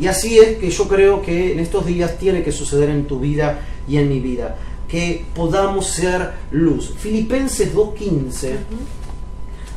Y 0.00 0.06
así 0.06 0.38
es 0.38 0.58
que 0.58 0.70
yo 0.70 0.88
creo 0.88 1.22
que 1.22 1.52
en 1.52 1.60
estos 1.60 1.86
días 1.86 2.18
tiene 2.18 2.42
que 2.42 2.52
suceder 2.52 2.90
en 2.90 3.06
tu 3.06 3.18
vida 3.20 3.60
y 3.88 3.96
en 3.96 4.08
mi 4.08 4.20
vida, 4.20 4.56
que 4.88 5.24
podamos 5.34 5.86
ser 5.88 6.32
luz. 6.50 6.94
Filipenses 6.98 7.74
2.15 7.74 8.56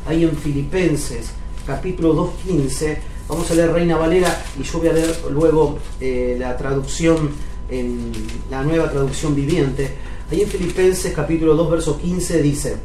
ahí 0.08 0.24
en 0.24 0.36
Filipenses 0.36 1.32
capítulo 1.66 2.16
2.15, 2.48 2.98
Vamos 3.28 3.50
a 3.50 3.56
leer 3.56 3.72
Reina 3.72 3.96
Valera 3.96 4.44
y 4.60 4.64
yo 4.64 4.80
voy 4.80 4.90
a 4.90 4.94
leer 4.94 5.16
luego 5.32 5.80
eh, 6.02 6.36
la 6.38 6.58
traducción, 6.58 7.32
en 7.70 8.12
la 8.50 8.62
nueva 8.62 8.92
traducción 8.92 9.34
viviente. 9.34 9.96
Ahí 10.30 10.42
en 10.42 10.50
Filipenses 10.50 11.14
capítulo 11.14 11.56
2, 11.56 11.72
verso 11.72 11.98
15 11.98 12.42
dice, 12.42 12.76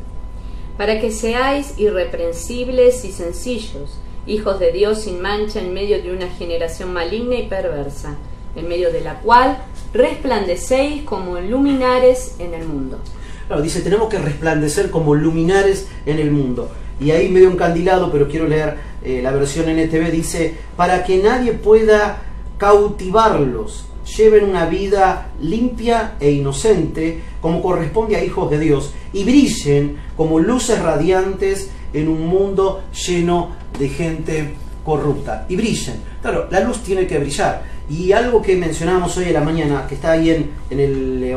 para 0.77 1.01
que 1.01 1.11
seáis 1.11 1.75
irreprensibles 1.79 3.05
y 3.05 3.11
sencillos, 3.11 3.99
hijos 4.27 4.59
de 4.59 4.73
Dios 4.73 5.03
sin 5.03 5.21
mancha 5.21 5.61
en 5.61 5.73
medio 5.73 6.03
de 6.03 6.13
una 6.13 6.29
generación 6.29 6.93
maligna 6.93 7.37
y 7.37 7.47
perversa, 7.47 8.17
en 8.55 8.69
medio 8.69 8.93
de 8.93 9.01
la 9.01 9.21
cual 9.21 9.59
resplandecéis 9.93 11.03
como 11.03 11.39
luminares 11.41 12.37
en 12.39 12.55
el 12.55 12.67
mundo. 12.67 12.99
Claro, 13.47 13.63
dice, 13.63 13.81
tenemos 13.81 14.09
que 14.09 14.19
resplandecer 14.19 14.91
como 14.91 15.15
luminares 15.15 15.87
en 16.05 16.19
el 16.19 16.31
mundo. 16.31 16.71
Y 16.99 17.11
ahí 17.11 17.29
medio 17.29 17.51
encandilado, 17.51 18.11
pero 18.11 18.29
quiero 18.29 18.49
leer 18.49 18.77
eh, 19.05 19.21
la 19.23 19.31
versión 19.31 19.69
NTV, 19.69 20.11
dice, 20.11 20.55
para 20.77 21.05
que 21.05 21.19
nadie 21.19 21.53
pueda 21.53 22.23
cautivarlos, 22.59 23.85
lleven 24.17 24.45
una 24.45 24.67
vida 24.67 25.31
limpia 25.41 26.15
e 26.19 26.31
inocente, 26.31 27.21
como 27.41 27.63
corresponde 27.63 28.17
a 28.17 28.25
hijos 28.25 28.51
de 28.51 28.59
Dios, 28.59 28.93
y 29.13 29.25
brillen 29.25 29.99
como 30.17 30.41
luces 30.41 30.83
radiantes 30.83 31.71
en 31.93 32.09
un 32.09 32.27
mundo 32.27 32.83
lleno 33.07 33.53
de 33.79 33.89
gente 33.89 34.55
corrupta. 34.85 35.47
Y 35.49 35.57
brillen. 35.57 35.97
Claro, 36.23 36.47
la 36.51 36.61
luz 36.61 36.83
tiene 36.83 37.07
que 37.07 37.19
brillar. 37.19 37.63
Y 37.89 38.13
algo 38.13 38.43
que 38.43 38.57
mencionábamos 38.57 39.17
hoy 39.17 39.27
en 39.27 39.35
la 39.35 39.41
mañana, 39.41 39.87
que 39.87 39.97
está 39.97 40.13
ahí 40.13 40.31
en, 40.31 40.51
en, 40.71 40.81
el, 40.81 41.35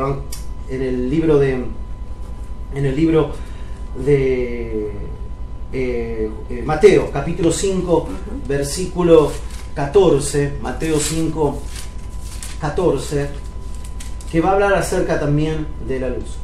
en 0.68 0.82
el 0.82 1.10
libro 1.10 1.38
de. 1.38 1.64
En 2.72 2.86
el 2.86 2.94
libro 2.94 3.32
de 4.04 4.90
eh, 5.72 6.30
eh, 6.48 6.62
Mateo, 6.64 7.10
capítulo 7.12 7.52
5, 7.52 8.08
versículo 8.46 9.32
14. 9.74 10.54
Mateo 10.60 10.98
5, 10.98 11.62
14. 12.60 13.28
Que 14.30 14.40
va 14.40 14.50
a 14.50 14.52
hablar 14.52 14.74
acerca 14.74 15.18
también 15.18 15.66
de 15.86 16.00
la 16.00 16.08
luz. 16.08 16.36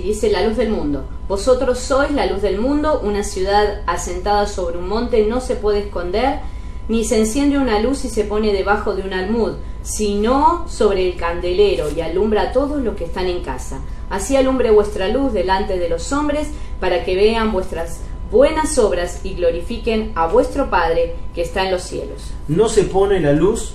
Dice 0.00 0.30
la 0.30 0.42
luz 0.46 0.56
del 0.56 0.70
mundo. 0.70 1.04
Vosotros 1.28 1.78
sois 1.78 2.10
la 2.10 2.26
luz 2.26 2.42
del 2.42 2.58
mundo, 2.58 3.00
una 3.02 3.22
ciudad 3.22 3.82
asentada 3.86 4.46
sobre 4.46 4.78
un 4.78 4.88
monte 4.88 5.26
no 5.26 5.40
se 5.40 5.56
puede 5.56 5.80
esconder, 5.80 6.40
ni 6.88 7.04
se 7.04 7.18
enciende 7.18 7.58
una 7.58 7.78
luz 7.78 8.04
y 8.04 8.08
se 8.08 8.24
pone 8.24 8.52
debajo 8.52 8.94
de 8.94 9.02
un 9.02 9.12
almud, 9.14 9.54
sino 9.82 10.68
sobre 10.68 11.08
el 11.08 11.16
candelero 11.16 11.86
y 11.90 12.00
alumbra 12.00 12.42
a 12.42 12.52
todos 12.52 12.82
los 12.82 12.96
que 12.96 13.04
están 13.04 13.26
en 13.26 13.42
casa. 13.42 13.80
Así 14.10 14.36
alumbre 14.36 14.70
vuestra 14.70 15.08
luz 15.08 15.32
delante 15.32 15.78
de 15.78 15.88
los 15.88 16.12
hombres, 16.12 16.48
para 16.80 17.04
que 17.04 17.14
vean 17.14 17.52
vuestras 17.52 18.00
buenas 18.30 18.78
obras 18.78 19.20
y 19.24 19.34
glorifiquen 19.34 20.12
a 20.14 20.26
vuestro 20.26 20.68
Padre 20.68 21.14
que 21.34 21.42
está 21.42 21.64
en 21.64 21.70
los 21.70 21.82
cielos. 21.82 22.32
No 22.48 22.68
se 22.68 22.84
pone 22.84 23.20
la 23.20 23.32
luz 23.32 23.74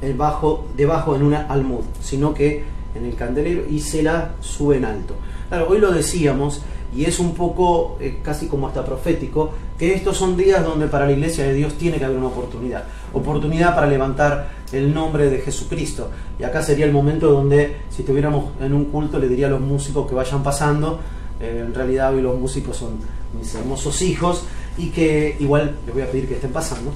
debajo, 0.00 0.66
debajo 0.76 1.16
en 1.16 1.22
una 1.22 1.46
almud, 1.46 1.82
sino 2.00 2.34
que 2.34 2.64
en 2.94 3.04
el 3.04 3.14
candelero 3.14 3.64
y 3.68 3.80
se 3.80 4.02
la 4.02 4.34
sube 4.40 4.76
en 4.76 4.84
alto. 4.84 5.14
Claro, 5.48 5.68
hoy 5.68 5.78
lo 5.78 5.92
decíamos, 5.92 6.62
y 6.94 7.04
es 7.04 7.18
un 7.18 7.34
poco 7.34 7.98
eh, 8.00 8.18
casi 8.22 8.46
como 8.46 8.66
hasta 8.66 8.84
profético, 8.84 9.50
que 9.78 9.94
estos 9.94 10.16
son 10.16 10.36
días 10.36 10.64
donde 10.64 10.88
para 10.88 11.06
la 11.06 11.12
iglesia 11.12 11.44
de 11.44 11.54
Dios 11.54 11.74
tiene 11.74 11.98
que 11.98 12.04
haber 12.04 12.16
una 12.16 12.28
oportunidad, 12.28 12.84
oportunidad 13.12 13.74
para 13.74 13.86
levantar 13.86 14.50
el 14.72 14.92
nombre 14.92 15.30
de 15.30 15.38
Jesucristo. 15.38 16.10
Y 16.38 16.44
acá 16.44 16.62
sería 16.62 16.86
el 16.86 16.92
momento 16.92 17.30
donde 17.30 17.76
si 17.90 18.02
estuviéramos 18.02 18.46
en 18.60 18.72
un 18.72 18.86
culto 18.86 19.18
le 19.18 19.28
diría 19.28 19.46
a 19.46 19.50
los 19.50 19.60
músicos 19.60 20.08
que 20.08 20.14
vayan 20.14 20.42
pasando, 20.42 21.00
eh, 21.40 21.64
en 21.66 21.74
realidad 21.74 22.14
hoy 22.14 22.22
los 22.22 22.38
músicos 22.38 22.76
son 22.76 22.98
mis 23.38 23.54
hermosos 23.54 24.00
hijos 24.02 24.44
y 24.78 24.88
que 24.88 25.36
igual 25.38 25.76
les 25.84 25.94
voy 25.94 26.02
a 26.02 26.10
pedir 26.10 26.26
que 26.26 26.34
estén 26.34 26.52
pasando, 26.52 26.92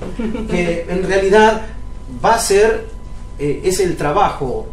que 0.50 0.86
en 0.88 1.06
realidad 1.06 1.62
va 2.24 2.34
a 2.34 2.38
ser, 2.38 2.86
eh, 3.38 3.60
es 3.64 3.80
el 3.80 3.96
trabajo 3.96 4.66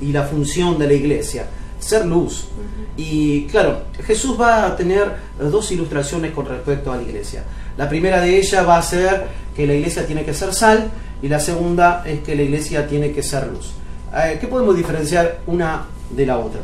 y 0.00 0.12
la 0.12 0.22
función 0.22 0.78
de 0.78 0.86
la 0.86 0.92
iglesia 0.92 1.48
ser 1.78 2.06
luz. 2.06 2.48
Y 2.96 3.46
claro, 3.46 3.82
Jesús 4.04 4.40
va 4.40 4.66
a 4.66 4.76
tener 4.76 5.16
dos 5.38 5.70
ilustraciones 5.70 6.32
con 6.32 6.46
respecto 6.46 6.92
a 6.92 6.96
la 6.96 7.02
iglesia. 7.02 7.44
La 7.76 7.88
primera 7.88 8.20
de 8.20 8.38
ellas 8.38 8.66
va 8.66 8.78
a 8.78 8.82
ser 8.82 9.26
que 9.54 9.66
la 9.66 9.74
iglesia 9.74 10.06
tiene 10.06 10.24
que 10.24 10.34
ser 10.34 10.52
sal 10.52 10.90
y 11.22 11.28
la 11.28 11.40
segunda 11.40 12.02
es 12.06 12.20
que 12.20 12.34
la 12.34 12.42
iglesia 12.42 12.86
tiene 12.86 13.12
que 13.12 13.22
ser 13.22 13.46
luz. 13.46 13.72
Eh, 14.14 14.38
¿Qué 14.40 14.48
podemos 14.48 14.76
diferenciar 14.76 15.40
una 15.46 15.86
de 16.10 16.26
la 16.26 16.38
otra? 16.38 16.60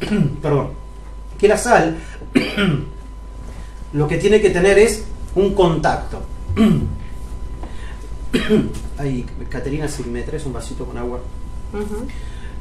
Perdón. 0.42 0.70
Que 1.38 1.48
la 1.48 1.56
sal 1.56 1.96
lo 3.92 4.08
que 4.08 4.18
tiene 4.18 4.40
que 4.40 4.50
tener 4.50 4.78
es 4.78 5.04
un 5.34 5.54
contacto. 5.54 6.22
Ay, 8.98 9.26
Caterina, 9.48 9.88
si 9.88 10.04
me 10.04 10.22
traes 10.22 10.46
un 10.46 10.52
vasito 10.52 10.84
con 10.84 10.96
agua. 10.96 11.20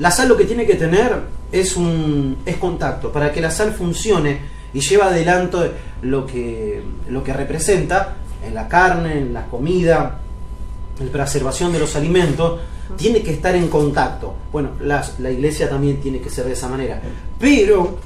La 0.01 0.09
sal 0.09 0.29
lo 0.29 0.35
que 0.35 0.45
tiene 0.45 0.65
que 0.65 0.73
tener 0.73 1.15
es 1.51 1.77
un 1.77 2.37
es 2.43 2.57
contacto. 2.57 3.11
Para 3.11 3.31
que 3.31 3.39
la 3.39 3.51
sal 3.51 3.71
funcione 3.71 4.39
y 4.73 4.79
lleve 4.79 5.03
adelante 5.03 5.57
lo 6.01 6.25
que, 6.25 6.81
lo 7.07 7.23
que 7.23 7.31
representa 7.31 8.15
en 8.43 8.55
la 8.55 8.67
carne, 8.67 9.19
en 9.19 9.31
la 9.31 9.45
comida, 9.45 10.19
en 10.99 11.05
la 11.05 11.11
preservación 11.11 11.71
de 11.71 11.77
los 11.77 11.95
alimentos, 11.95 12.61
tiene 12.97 13.21
que 13.21 13.31
estar 13.31 13.55
en 13.55 13.67
contacto. 13.67 14.33
Bueno, 14.51 14.71
la, 14.79 15.05
la 15.19 15.29
iglesia 15.29 15.69
también 15.69 16.01
tiene 16.01 16.19
que 16.19 16.31
ser 16.31 16.45
de 16.45 16.53
esa 16.53 16.67
manera. 16.67 16.99
Pero... 17.39 17.99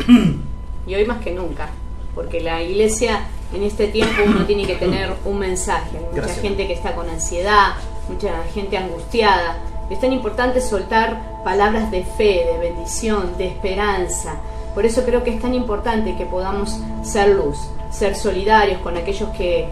Y 0.87 0.95
hoy 0.95 1.05
más 1.05 1.23
que 1.23 1.31
nunca, 1.31 1.69
porque 2.13 2.41
la 2.41 2.61
iglesia 2.61 3.25
en 3.53 3.63
este 3.63 3.87
tiempo 3.87 4.21
uno 4.27 4.45
tiene 4.45 4.67
que 4.67 4.75
tener 4.75 5.13
un 5.23 5.39
mensaje. 5.39 5.97
Mucha 6.11 6.27
gente 6.27 6.67
que 6.67 6.73
está 6.73 6.93
con 6.93 7.09
ansiedad, 7.09 7.75
mucha 8.09 8.43
gente 8.53 8.77
angustiada 8.77 9.57
es 9.89 9.99
tan 9.99 10.11
importante 10.13 10.61
soltar 10.61 11.43
palabras 11.43 11.91
de 11.91 12.03
fe, 12.03 12.45
de 12.51 12.57
bendición, 12.59 13.37
de 13.37 13.47
esperanza. 13.47 14.35
Por 14.73 14.85
eso 14.85 15.03
creo 15.05 15.23
que 15.23 15.33
es 15.33 15.41
tan 15.41 15.53
importante 15.53 16.15
que 16.15 16.25
podamos 16.25 16.79
ser 17.03 17.29
luz, 17.29 17.57
ser 17.91 18.15
solidarios 18.15 18.79
con 18.81 18.97
aquellos 18.97 19.29
que, 19.29 19.67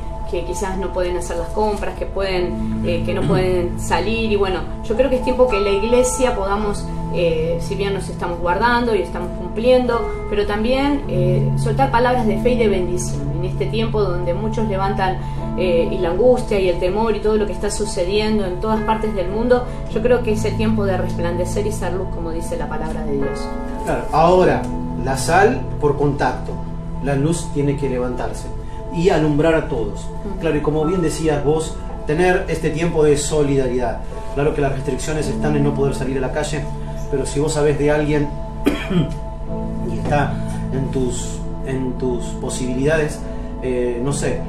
quizás 0.47 0.79
no 0.79 0.91
pueden 0.91 1.15
hacer 1.15 1.37
las 1.37 1.49
compras, 1.49 1.95
que, 1.95 2.07
pueden, 2.07 2.81
eh, 2.87 3.03
que 3.05 3.13
no 3.13 3.21
pueden 3.27 3.79
salir. 3.79 4.31
Y 4.31 4.35
bueno, 4.35 4.61
yo 4.83 4.95
creo 4.95 5.07
que 5.07 5.17
es 5.17 5.23
tiempo 5.23 5.47
que 5.47 5.59
la 5.59 5.69
iglesia 5.69 6.35
podamos, 6.35 6.83
eh, 7.13 7.59
si 7.61 7.75
bien 7.75 7.93
nos 7.93 8.09
estamos 8.09 8.39
guardando 8.39 8.95
y 8.95 9.03
estamos 9.03 9.29
cumpliendo, 9.37 10.09
pero 10.31 10.47
también 10.47 11.03
eh, 11.07 11.51
soltar 11.57 11.91
palabras 11.91 12.25
de 12.25 12.39
fe 12.39 12.51
y 12.53 12.57
de 12.57 12.67
bendición. 12.67 13.32
En 13.43 13.49
este 13.49 13.65
tiempo 13.65 14.01
donde 14.01 14.33
muchos 14.33 14.69
levantan 14.69 15.17
eh, 15.57 15.89
y 15.91 15.97
la 15.97 16.11
angustia 16.11 16.61
y 16.61 16.69
el 16.69 16.79
temor 16.79 17.13
y 17.13 17.19
todo 17.19 17.35
lo 17.35 17.45
que 17.45 17.51
está 17.51 17.69
sucediendo 17.69 18.45
en 18.45 18.61
todas 18.61 18.79
partes 18.83 19.13
del 19.15 19.27
mundo, 19.27 19.65
yo 19.93 20.01
creo 20.01 20.23
que 20.23 20.31
es 20.31 20.45
el 20.45 20.55
tiempo 20.55 20.85
de 20.85 20.95
resplandecer 20.95 21.67
y 21.67 21.73
ser 21.73 21.91
luz, 21.91 22.07
como 22.15 22.31
dice 22.31 22.55
la 22.55 22.69
palabra 22.69 23.03
de 23.03 23.17
Dios. 23.17 23.41
Claro, 23.83 24.05
ahora, 24.13 24.61
la 25.03 25.17
sal 25.17 25.59
por 25.81 25.97
contacto, 25.97 26.53
la 27.03 27.15
luz 27.15 27.49
tiene 27.53 27.75
que 27.75 27.89
levantarse 27.89 28.47
y 28.95 29.09
alumbrar 29.09 29.55
a 29.55 29.67
todos. 29.67 30.07
Claro, 30.39 30.55
y 30.55 30.61
como 30.61 30.85
bien 30.85 31.01
decías 31.01 31.43
vos, 31.43 31.75
tener 32.07 32.45
este 32.47 32.69
tiempo 32.69 33.03
de 33.03 33.17
solidaridad. 33.17 33.99
Claro 34.35 34.55
que 34.55 34.61
las 34.61 34.71
restricciones 34.71 35.27
están 35.27 35.57
en 35.57 35.65
no 35.65 35.73
poder 35.73 35.95
salir 35.95 36.17
a 36.17 36.21
la 36.21 36.31
calle, 36.31 36.63
pero 37.11 37.25
si 37.25 37.41
vos 37.41 37.51
sabés 37.51 37.77
de 37.77 37.91
alguien 37.91 38.29
y 39.91 39.97
está 39.97 40.33
en 40.71 40.89
tus, 40.91 41.39
en 41.65 41.97
tus 41.97 42.23
posibilidades, 42.39 43.19
eh, 43.63 43.99
no 44.03 44.13
sé, 44.13 44.39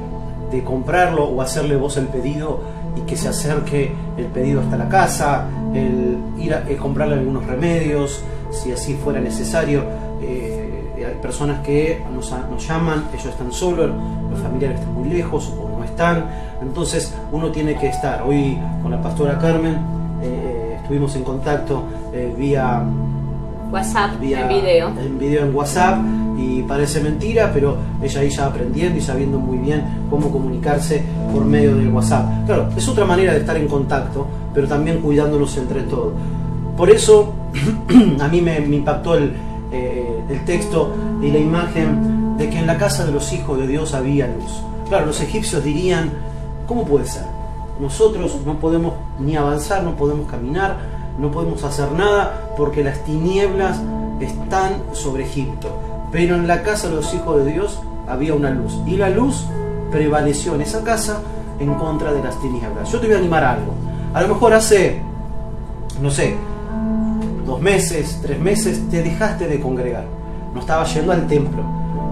de 0.51 0.63
comprarlo 0.63 1.25
o 1.25 1.41
hacerle 1.41 1.75
vos 1.75 1.97
el 1.97 2.07
pedido 2.07 2.59
y 2.95 3.01
que 3.01 3.17
se 3.17 3.29
acerque 3.29 3.91
el 4.17 4.25
pedido 4.27 4.61
hasta 4.61 4.77
la 4.77 4.87
casa, 4.87 5.47
el 5.73 6.17
ir 6.37 6.53
a 6.53 6.63
comprarle 6.79 7.15
algunos 7.15 7.45
remedios, 7.45 8.23
si 8.51 8.71
así 8.71 8.93
fuera 8.95 9.19
necesario. 9.19 9.83
Eh, 10.21 11.05
hay 11.05 11.15
personas 11.21 11.59
que 11.59 12.01
nos, 12.13 12.31
nos, 12.31 12.67
llaman, 12.67 13.05
ellos 13.13 13.27
están 13.27 13.51
solos, 13.51 13.91
los 14.29 14.39
familiares 14.39 14.79
están 14.79 14.93
muy 14.93 15.09
lejos 15.09 15.53
o 15.59 15.77
no 15.77 15.83
están, 15.83 16.25
entonces 16.61 17.13
uno 17.31 17.51
tiene 17.51 17.75
que 17.77 17.87
estar. 17.87 18.23
Hoy 18.23 18.57
con 18.81 18.91
la 18.91 19.01
pastora 19.01 19.37
Carmen 19.37 19.77
eh, 20.23 20.77
estuvimos 20.81 21.15
en 21.15 21.23
contacto 21.23 21.83
eh, 22.13 22.33
vía 22.35 22.83
WhatsApp, 23.71 24.13
en 24.13 24.19
video. 24.19 24.87
En 24.97 25.19
video 25.19 25.45
en 25.45 25.55
WhatsApp 25.55 25.99
y 26.37 26.63
parece 26.63 27.01
mentira, 27.01 27.51
pero 27.53 27.77
ella 28.01 28.21
ahí 28.21 28.29
ya 28.29 28.47
aprendiendo 28.47 28.97
y 28.97 29.01
sabiendo 29.01 29.39
muy 29.39 29.57
bien 29.57 29.83
cómo 30.09 30.31
comunicarse 30.31 31.03
por 31.31 31.45
medio 31.45 31.75
del 31.75 31.89
WhatsApp. 31.89 32.45
Claro, 32.45 32.69
es 32.75 32.87
otra 32.87 33.05
manera 33.05 33.33
de 33.33 33.39
estar 33.39 33.57
en 33.57 33.67
contacto, 33.67 34.27
pero 34.53 34.67
también 34.67 34.99
cuidándonos 35.01 35.55
entre 35.57 35.83
todos. 35.83 36.13
Por 36.75 36.89
eso 36.89 37.33
a 38.19 38.27
mí 38.27 38.41
me, 38.41 38.59
impactó 38.59 39.15
el, 39.15 39.33
eh, 39.71 40.19
el 40.29 40.45
texto 40.45 40.93
y 41.21 41.31
la 41.31 41.39
imagen 41.39 42.37
de 42.37 42.49
que 42.49 42.59
en 42.59 42.67
la 42.67 42.77
casa 42.77 43.05
de 43.05 43.11
los 43.11 43.31
hijos 43.31 43.57
de 43.59 43.67
Dios 43.67 43.93
había 43.93 44.27
luz. 44.27 44.61
Claro, 44.89 45.05
los 45.05 45.21
egipcios 45.21 45.63
dirían, 45.63 46.11
¿cómo 46.67 46.85
puede 46.85 47.05
ser? 47.05 47.23
Nosotros 47.79 48.37
no 48.45 48.59
podemos 48.59 48.93
ni 49.19 49.35
avanzar, 49.35 49.83
no 49.83 49.95
podemos 49.95 50.29
caminar, 50.29 50.77
no 51.17 51.31
podemos 51.31 51.63
hacer 51.63 51.91
nada 51.91 52.51
porque 52.57 52.83
las 52.83 53.03
tinieblas 53.03 53.81
están 54.19 54.83
sobre 54.93 55.23
Egipto. 55.23 55.94
Pero 56.15 56.35
en 56.35 56.47
la 56.47 56.63
casa 56.63 56.87
de 56.87 56.95
los 56.95 57.13
hijos 57.13 57.43
de 57.43 57.51
Dios 57.51 57.77
había 58.07 58.33
una 58.33 58.49
luz. 58.49 58.79
Y 58.85 58.95
la 58.95 59.09
luz 59.09 59.45
prevaleció 59.91 60.55
en 60.55 60.61
esa 60.61 60.81
casa 60.81 61.19
en 61.59 61.73
contra 61.73 62.13
de 62.13 62.23
las 62.23 62.39
tinieblas. 62.39 62.89
Yo 62.89 63.01
te 63.01 63.07
voy 63.07 63.17
a 63.17 63.19
animar 63.19 63.43
a 63.43 63.51
algo. 63.51 63.73
A 64.13 64.21
lo 64.21 64.29
mejor 64.29 64.53
hace, 64.53 65.01
no 66.01 66.09
sé, 66.09 66.37
dos 67.45 67.59
meses, 67.59 68.19
tres 68.21 68.39
meses, 68.39 68.89
te 68.89 69.03
dejaste 69.03 69.45
de 69.49 69.59
congregar. 69.59 70.05
No 70.53 70.61
estabas 70.61 70.93
yendo 70.93 71.11
al 71.11 71.27
templo. 71.27 71.61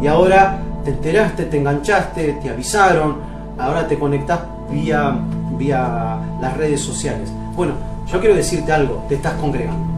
Y 0.02 0.08
ahora 0.08 0.60
te 0.84 0.92
enteraste, 0.92 1.46
te 1.46 1.60
enganchaste, 1.60 2.40
te 2.44 2.50
avisaron, 2.50 3.16
ahora 3.58 3.88
te 3.88 3.98
conectás 3.98 4.42
vía, 4.70 5.18
vía 5.58 6.18
las 6.42 6.58
redes 6.58 6.82
sociales. 6.82 7.32
Bueno, 7.56 7.76
yo 8.12 8.20
quiero 8.20 8.36
decirte 8.36 8.70
algo, 8.74 9.06
te 9.08 9.16
estás 9.16 9.36
congregando 9.36 9.93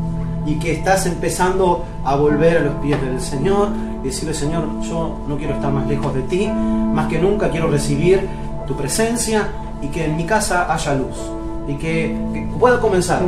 y 0.46 0.56
que 0.56 0.74
estás 0.74 1.06
empezando 1.06 1.84
a 2.04 2.16
volver 2.16 2.58
a 2.58 2.62
los 2.62 2.76
pies 2.76 3.02
del 3.02 3.20
Señor 3.20 3.70
y 4.04 4.08
decirle, 4.08 4.34
Señor, 4.34 4.82
yo 4.82 5.18
no 5.28 5.38
quiero 5.38 5.56
estar 5.56 5.72
más 5.72 5.88
lejos 5.88 6.14
de 6.14 6.22
ti, 6.22 6.48
más 6.48 7.08
que 7.08 7.20
nunca 7.20 7.50
quiero 7.50 7.70
recibir 7.70 8.28
tu 8.68 8.76
presencia 8.76 9.50
y 9.82 9.88
que 9.88 10.06
en 10.06 10.16
mi 10.16 10.26
casa 10.26 10.72
haya 10.72 10.96
luz 10.96 11.18
y 11.68 11.76
que, 11.76 12.16
que 12.34 12.48
pueda 12.60 12.80
comenzar 12.80 13.22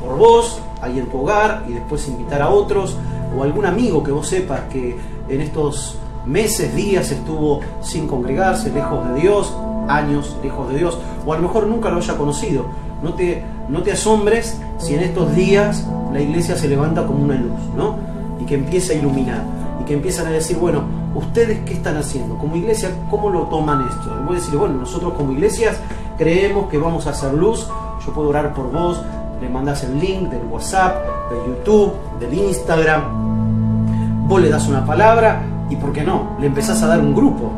por 0.00 0.16
vos, 0.16 0.60
ahí 0.80 0.98
en 0.98 1.06
tu 1.06 1.20
hogar 1.20 1.64
y 1.68 1.72
después 1.72 2.06
invitar 2.08 2.40
a 2.42 2.48
otros 2.48 2.96
o 3.36 3.42
algún 3.42 3.66
amigo 3.66 4.02
que 4.02 4.12
vos 4.12 4.28
sepas 4.28 4.60
que 4.70 4.96
en 5.28 5.40
estos 5.40 5.98
meses, 6.24 6.74
días 6.74 7.10
estuvo 7.10 7.60
sin 7.80 8.06
congregarse, 8.06 8.70
lejos 8.70 9.08
de 9.08 9.20
Dios, 9.20 9.54
años 9.88 10.36
lejos 10.42 10.68
de 10.70 10.78
Dios, 10.78 10.98
o 11.26 11.32
a 11.32 11.36
lo 11.36 11.42
mejor 11.42 11.66
nunca 11.66 11.88
lo 11.90 11.98
haya 11.98 12.16
conocido. 12.16 12.66
No 13.02 13.14
te, 13.14 13.42
no 13.68 13.82
te 13.82 13.92
asombres 13.92 14.60
si 14.78 14.94
en 14.94 15.00
estos 15.00 15.34
días 15.34 15.86
la 16.12 16.20
iglesia 16.20 16.56
se 16.56 16.68
levanta 16.68 17.06
como 17.06 17.24
una 17.24 17.36
luz, 17.36 17.60
¿no? 17.76 17.96
Y 18.40 18.44
que 18.44 18.54
empieza 18.54 18.92
a 18.92 18.96
iluminar, 18.96 19.42
y 19.80 19.84
que 19.84 19.94
empiezan 19.94 20.26
a 20.26 20.30
decir, 20.30 20.56
bueno, 20.58 20.82
¿ustedes 21.14 21.60
qué 21.64 21.74
están 21.74 21.96
haciendo? 21.96 22.36
Como 22.38 22.56
iglesia, 22.56 22.90
¿cómo 23.10 23.30
lo 23.30 23.42
toman 23.42 23.86
esto? 23.88 24.16
Y 24.20 24.24
voy 24.24 24.36
a 24.36 24.40
decir, 24.40 24.56
bueno, 24.56 24.74
nosotros 24.76 25.14
como 25.14 25.32
iglesias 25.32 25.76
creemos 26.16 26.68
que 26.68 26.78
vamos 26.78 27.06
a 27.06 27.10
hacer 27.10 27.32
luz, 27.34 27.68
yo 28.04 28.12
puedo 28.12 28.28
orar 28.28 28.54
por 28.54 28.70
vos, 28.72 29.00
le 29.40 29.48
mandas 29.48 29.84
el 29.84 29.98
link 29.98 30.30
del 30.30 30.44
WhatsApp, 30.50 30.96
de 31.30 31.36
YouTube, 31.46 31.92
del 32.18 32.34
Instagram, 32.34 34.26
vos 34.28 34.40
le 34.40 34.50
das 34.50 34.68
una 34.68 34.84
palabra 34.84 35.42
y, 35.70 35.76
¿por 35.76 35.92
qué 35.92 36.02
no? 36.02 36.36
Le 36.40 36.46
empezás 36.46 36.82
a 36.82 36.86
dar 36.86 37.00
un 37.00 37.14
grupo. 37.14 37.50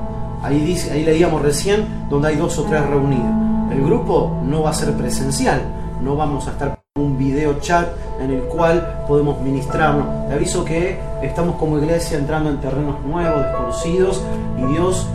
Ahí, 0.43 0.61
dice, 0.61 0.93
ahí 0.93 1.05
leíamos 1.05 1.43
recién 1.43 2.07
donde 2.09 2.29
hay 2.29 2.37
dos 2.37 2.59
o 2.59 2.65
tres 2.65 2.85
reunidos. 2.87 3.27
El 3.71 3.85
grupo 3.85 4.41
no 4.45 4.63
va 4.63 4.71
a 4.71 4.75
ser 4.75 4.95
presencial, 4.95 5.63
no 6.03 6.17
vamos 6.17 6.49
a 6.49 6.53
estar 6.53 6.81
con 6.95 7.05
un 7.05 7.19
video 7.19 7.59
chat 7.61 7.89
en 8.21 8.31
el 8.31 8.43
cual 8.43 9.05
podemos 9.09 9.41
ministrarnos. 9.41 10.29
Te 10.29 10.35
aviso 10.35 10.65
que 10.65 10.99
estamos 11.23 11.57
como 11.57 11.79
iglesia 11.79 12.19
entrando 12.19 12.51
en 12.51 12.61
terrenos 12.61 13.01
nuevos, 13.05 13.43
desconocidos, 13.45 14.23
y 14.59 14.73
Dios 14.73 15.09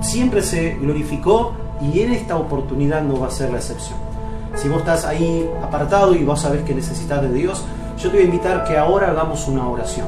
siempre 0.00 0.42
se 0.42 0.74
glorificó 0.74 1.52
y 1.80 2.00
en 2.00 2.12
esta 2.12 2.36
oportunidad 2.36 3.02
no 3.02 3.20
va 3.20 3.28
a 3.28 3.30
ser 3.30 3.50
la 3.50 3.58
excepción. 3.58 3.98
Si 4.54 4.68
vos 4.68 4.78
estás 4.78 5.04
ahí 5.04 5.48
apartado 5.62 6.14
y 6.14 6.24
vos 6.24 6.40
sabés 6.40 6.62
que 6.62 6.74
necesitas 6.74 7.22
de 7.22 7.32
Dios, 7.32 7.64
yo 7.98 8.10
te 8.10 8.16
voy 8.16 8.24
a 8.24 8.26
invitar 8.26 8.64
que 8.64 8.76
ahora 8.76 9.10
hagamos 9.10 9.46
una 9.48 9.66
oración. 9.68 10.06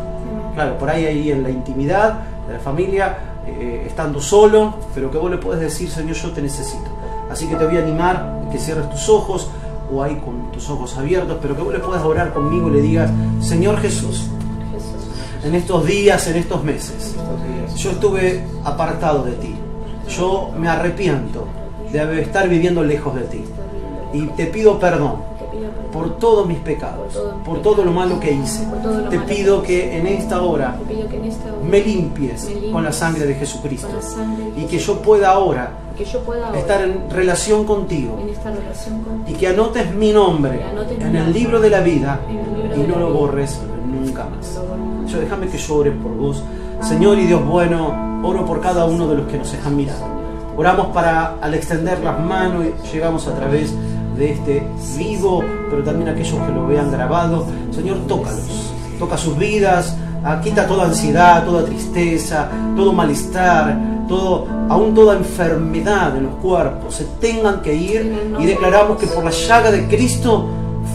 Claro, 0.54 0.78
por 0.78 0.90
ahí, 0.90 1.06
ahí 1.06 1.30
en 1.30 1.42
la 1.42 1.50
intimidad 1.50 2.20
de 2.46 2.54
la 2.54 2.60
familia, 2.60 3.16
eh, 3.46 3.84
estando 3.86 4.20
solo, 4.20 4.74
pero 4.94 5.10
que 5.10 5.18
vos 5.18 5.30
le 5.30 5.38
puedes 5.38 5.60
decir, 5.60 5.90
Señor, 5.90 6.14
yo 6.14 6.30
te 6.32 6.42
necesito. 6.42 6.90
Así 7.30 7.46
que 7.46 7.56
te 7.56 7.66
voy 7.66 7.76
a 7.76 7.80
animar 7.80 8.48
que 8.52 8.58
cierres 8.58 8.88
tus 8.90 9.08
ojos 9.08 9.48
o 9.94 10.02
ahí 10.02 10.16
con 10.16 10.50
tus 10.52 10.68
ojos 10.70 10.96
abiertos, 10.96 11.38
pero 11.40 11.56
que 11.56 11.62
vos 11.62 11.72
le 11.72 11.78
puedas 11.78 12.04
orar 12.04 12.32
conmigo 12.32 12.68
y 12.68 12.72
le 12.72 12.82
digas, 12.82 13.10
Señor 13.40 13.78
Jesús, 13.78 14.28
en 15.44 15.54
estos 15.54 15.86
días, 15.86 16.26
en 16.26 16.36
estos 16.36 16.64
meses, 16.64 17.14
yo 17.76 17.90
estuve 17.90 18.44
apartado 18.64 19.24
de 19.24 19.32
ti. 19.32 19.54
Yo 20.08 20.50
me 20.58 20.68
arrepiento 20.68 21.46
de 21.92 22.22
estar 22.22 22.48
viviendo 22.48 22.82
lejos 22.82 23.14
de 23.14 23.22
ti. 23.22 23.44
Y 24.12 24.26
te 24.28 24.46
pido 24.46 24.78
perdón 24.78 25.33
por 25.92 26.18
todos 26.18 26.46
mis 26.46 26.58
pecados, 26.58 27.18
por 27.44 27.62
todo 27.62 27.84
lo 27.84 27.92
malo 27.92 28.18
que 28.18 28.32
hice. 28.32 28.66
Te 29.10 29.18
pido 29.20 29.62
que 29.62 29.96
en 29.98 30.06
esta 30.06 30.42
hora 30.42 30.76
me 31.68 31.80
limpies 31.80 32.50
con 32.72 32.82
la 32.82 32.92
sangre 32.92 33.26
de 33.26 33.34
Jesucristo 33.34 33.88
y 34.56 34.64
que 34.64 34.78
yo 34.78 35.00
pueda 35.00 35.30
ahora 35.30 35.70
estar 36.54 36.82
en 36.82 37.08
relación 37.10 37.64
contigo 37.64 38.18
y 39.26 39.32
que 39.34 39.48
anotes 39.48 39.94
mi 39.94 40.12
nombre 40.12 40.60
en 41.00 41.14
el 41.14 41.32
libro 41.32 41.60
de 41.60 41.70
la 41.70 41.80
vida 41.80 42.20
y 42.28 42.80
no 42.80 42.98
lo 42.98 43.12
borres 43.12 43.60
nunca 43.86 44.24
más. 44.24 44.58
Yo 45.06 45.20
déjame 45.20 45.46
que 45.46 45.58
yo 45.58 45.76
ore 45.76 45.92
por 45.92 46.12
vos. 46.16 46.42
Señor 46.80 47.18
y 47.18 47.26
Dios 47.26 47.44
bueno, 47.46 48.20
oro 48.24 48.44
por 48.44 48.60
cada 48.60 48.84
uno 48.86 49.06
de 49.06 49.16
los 49.16 49.26
que 49.28 49.38
nos 49.38 49.52
están 49.52 49.76
mirando. 49.76 50.06
Oramos 50.56 50.88
para 50.88 51.36
al 51.40 51.54
extender 51.54 52.00
las 52.00 52.18
manos 52.18 52.64
llegamos 52.92 53.26
a 53.26 53.34
través 53.34 53.72
de 53.72 53.93
este 54.18 54.62
vivo, 54.96 55.42
pero 55.70 55.82
también 55.82 56.08
aquellos 56.08 56.40
que 56.46 56.52
lo 56.52 56.66
vean 56.66 56.90
grabado. 56.90 57.46
Señor, 57.70 57.98
tócalos, 58.06 58.72
toca 58.98 59.16
sus 59.16 59.36
vidas, 59.38 59.96
ah, 60.24 60.40
quita 60.42 60.66
toda 60.66 60.84
ansiedad, 60.84 61.44
toda 61.44 61.64
tristeza, 61.64 62.48
todo 62.76 62.92
malestar, 62.92 63.78
todo, 64.08 64.46
aún 64.68 64.94
toda 64.94 65.16
enfermedad 65.16 66.12
de 66.12 66.22
los 66.22 66.34
cuerpos, 66.36 66.94
se 66.94 67.04
tengan 67.20 67.62
que 67.62 67.74
ir 67.74 68.34
y 68.38 68.46
declaramos 68.46 68.98
que 68.98 69.06
por 69.06 69.24
la 69.24 69.30
llaga 69.30 69.70
de 69.70 69.86
Cristo 69.88 70.48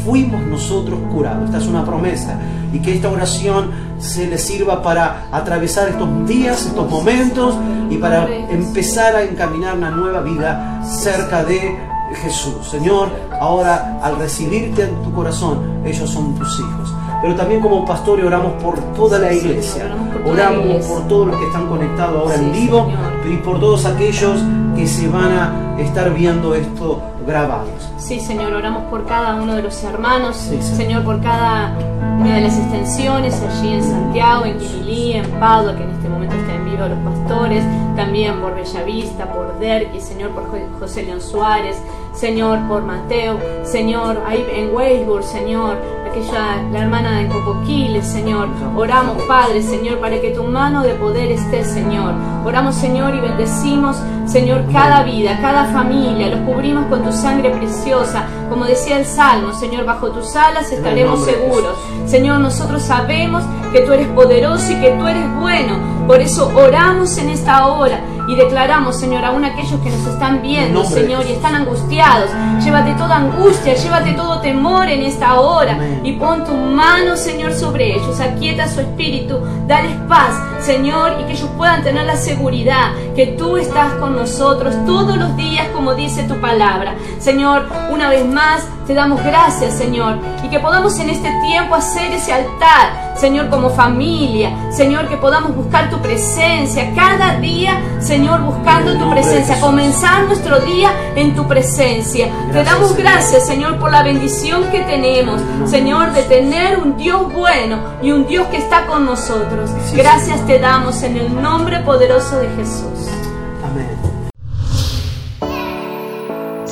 fuimos 0.04 0.42
nosotros 0.46 1.00
curados. 1.12 1.46
Esta 1.46 1.58
es 1.58 1.68
una 1.68 1.86
promesa. 1.86 2.40
Y 2.72 2.80
que 2.80 2.94
esta 2.94 3.10
oración 3.10 3.72
se 4.00 4.28
les 4.28 4.44
sirva 4.44 4.82
para 4.82 5.28
atravesar 5.32 5.90
estos 5.90 6.28
días, 6.28 6.66
estos 6.68 6.90
momentos 6.90 7.56
y 7.90 7.98
para 7.98 8.28
empezar 8.50 9.16
a 9.16 9.24
encaminar 9.24 9.76
una 9.76 9.90
nueva 9.90 10.22
vida 10.22 10.82
cerca 10.84 11.44
de 11.44 11.76
Jesús. 12.16 12.68
Señor, 12.70 13.10
ahora 13.40 14.00
al 14.02 14.18
recibirte 14.18 14.84
en 14.84 15.02
tu 15.04 15.12
corazón, 15.14 15.82
ellos 15.86 16.10
son 16.10 16.36
tus 16.36 16.60
hijos. 16.60 16.94
Pero 17.22 17.36
también 17.36 17.60
como 17.60 17.86
pastor 17.86 18.24
oramos 18.24 18.54
por 18.64 18.80
toda 18.94 19.20
la 19.20 19.34
iglesia. 19.34 19.94
Oramos 20.26 20.86
por 20.86 21.08
todos 21.08 21.28
los 21.28 21.38
que 21.38 21.46
están 21.46 21.68
conectados 21.68 22.22
ahora 22.22 22.36
en 22.36 22.52
vivo 22.52 22.92
y 23.30 23.36
por 23.38 23.60
todos 23.60 23.86
aquellos 23.86 24.40
que 24.76 24.88
se 24.88 25.08
van 25.10 25.32
a 25.32 25.76
estar 25.80 26.14
viendo 26.14 26.56
esto 26.56 27.02
grabados. 27.28 27.90
Sí, 27.98 28.20
Señor, 28.20 28.54
oramos 28.54 28.84
por 28.84 29.06
cada 29.06 29.36
uno 29.36 29.56
de 29.56 29.64
los 29.64 29.84
hermanos, 29.84 30.38
señor. 30.38 31.04
por 31.04 31.22
cada 31.22 31.78
una 32.20 32.36
de 32.36 32.42
las 32.42 32.58
extensiones 32.58 33.42
allí 33.42 33.74
en 33.74 33.84
Santiago, 33.84 34.46
en 34.46 34.58
en 34.90 35.40
Padua, 35.40 35.76
que 35.76 35.84
en 35.84 35.90
este 35.92 36.10
momento 36.10 36.36
está 36.36 36.56
en 36.56 36.69
los 36.88 37.00
pastores, 37.00 37.64
también 37.96 38.40
por 38.40 38.56
Bellavista, 38.56 39.26
por 39.26 39.60
Derqui, 39.60 40.00
Señor, 40.00 40.32
por 40.32 40.46
José 40.80 41.04
León 41.04 41.22
Suárez, 41.22 41.82
Señor, 42.14 42.60
por 42.68 42.84
Mateo, 42.84 43.40
Señor, 43.64 44.22
ahí 44.26 44.46
en 44.54 44.74
Weisburg, 44.74 45.24
Señor, 45.24 45.78
aquella, 46.10 46.62
la 46.72 46.80
hermana 46.80 47.20
de 47.20 47.28
Copoquiles, 47.28 48.06
Señor. 48.06 48.50
Oramos, 48.76 49.22
Padre, 49.24 49.62
Señor, 49.62 50.00
para 50.00 50.20
que 50.20 50.32
tu 50.32 50.44
mano 50.44 50.84
de 50.84 50.94
poder 50.96 51.32
esté, 51.32 51.64
Señor. 51.64 52.14
Oramos, 52.46 52.76
Señor, 52.76 53.16
y 53.16 53.20
bendecimos, 53.20 53.98
Señor, 54.26 54.64
cada 54.72 55.04
vida, 55.04 55.40
cada 55.42 55.66
familia. 55.66 56.28
Los 56.28 56.42
cubrimos 56.42 56.86
con 56.88 57.04
tu 57.04 57.12
sangre 57.12 57.52
preciosa. 57.52 58.26
Como 58.50 58.66
decía 58.66 58.98
el 58.98 59.06
Salmo, 59.06 59.54
Señor, 59.54 59.86
bajo 59.86 60.12
tus 60.12 60.36
alas 60.36 60.72
estaremos 60.72 61.24
seguros. 61.24 61.78
Señor, 62.06 62.40
nosotros 62.40 62.82
sabemos 62.82 63.44
que 63.72 63.82
tú 63.82 63.94
eres 63.94 64.08
poderoso 64.08 64.72
y 64.72 64.82
que 64.82 64.92
tú 64.92 65.08
eres 65.08 65.40
bueno. 65.40 65.99
Por 66.10 66.22
eso 66.22 66.52
oramos 66.56 67.20
en 67.20 67.30
esta 67.30 67.68
hora 67.68 68.00
y 68.28 68.36
declaramos, 68.36 69.00
Señor, 69.00 69.24
aún 69.24 69.46
aquellos 69.46 69.80
que 69.80 69.92
nos 69.92 70.08
están 70.08 70.42
viendo, 70.42 70.84
Señor, 70.84 71.24
y 71.30 71.34
están 71.34 71.54
angustiados. 71.54 72.32
Llévate 72.64 72.96
toda 72.96 73.18
angustia, 73.18 73.76
llévate 73.76 74.14
todo 74.14 74.42
temor 74.42 74.90
en 74.90 75.04
esta 75.04 75.40
hora 75.40 75.78
y 76.02 76.14
pon 76.14 76.46
tu 76.46 76.56
mano, 76.56 77.16
Señor, 77.16 77.54
sobre 77.54 77.94
ellos. 77.94 78.20
Aquieta 78.20 78.68
su 78.68 78.80
espíritu, 78.80 79.38
dales 79.68 79.96
paz, 80.08 80.34
Señor, 80.62 81.12
y 81.22 81.26
que 81.26 81.34
ellos 81.34 81.50
puedan 81.56 81.84
tener 81.84 82.08
la 82.08 82.16
seguridad 82.16 82.94
que 83.16 83.28
tú 83.28 83.58
estás 83.58 83.94
con 84.00 84.16
nosotros 84.16 84.74
todos 84.88 85.16
los 85.16 85.38
días, 85.38 85.68
como 85.76 85.94
dice 85.94 86.24
tu 86.24 86.42
palabra. 86.42 86.96
Señor, 87.20 87.68
una 87.92 88.10
vez 88.10 88.26
más 88.26 88.68
te 88.90 88.96
damos 88.96 89.24
gracias, 89.24 89.78
Señor, 89.78 90.18
y 90.44 90.50
que 90.50 90.60
podamos 90.60 90.98
en 90.98 91.12
este 91.12 91.30
tiempo 91.46 91.76
hacer 91.76 92.12
ese 92.12 92.34
altar, 92.34 93.14
Señor, 93.16 93.48
como 93.52 93.70
familia, 93.70 94.52
Señor, 94.72 95.08
que 95.08 95.16
podamos 95.16 95.56
buscar 95.56 95.92
tu 95.92 96.02
presencia 96.02 96.92
cada 96.96 97.40
día, 97.40 97.80
Señor, 98.00 98.42
buscando 98.42 98.98
tu 98.98 99.08
presencia, 99.12 99.62
comenzar 99.62 100.24
nuestro 100.24 100.60
día 100.62 100.90
en 101.16 101.36
tu 101.36 101.48
presencia. 101.48 102.30
Te 102.52 102.64
damos 102.64 102.98
gracias, 102.98 103.46
Señor, 103.46 103.78
por 103.78 103.92
la 103.92 104.02
bendición 104.02 104.64
que 104.72 104.80
tenemos, 104.80 105.40
Señor, 105.68 106.12
de 106.14 106.24
tener 106.24 106.80
un 106.80 106.98
Dios 106.98 107.32
bueno 107.32 107.78
y 108.02 108.12
un 108.12 108.26
Dios 108.26 108.48
que 108.48 108.58
está 108.58 108.88
con 108.88 109.06
nosotros. 109.06 109.70
Gracias 109.94 110.48
te 110.48 110.58
damos 110.58 111.04
en 111.04 111.16
el 111.16 111.40
nombre 111.40 111.80
poderoso 111.82 112.40
de 112.40 112.50
Jesús. 112.56 113.19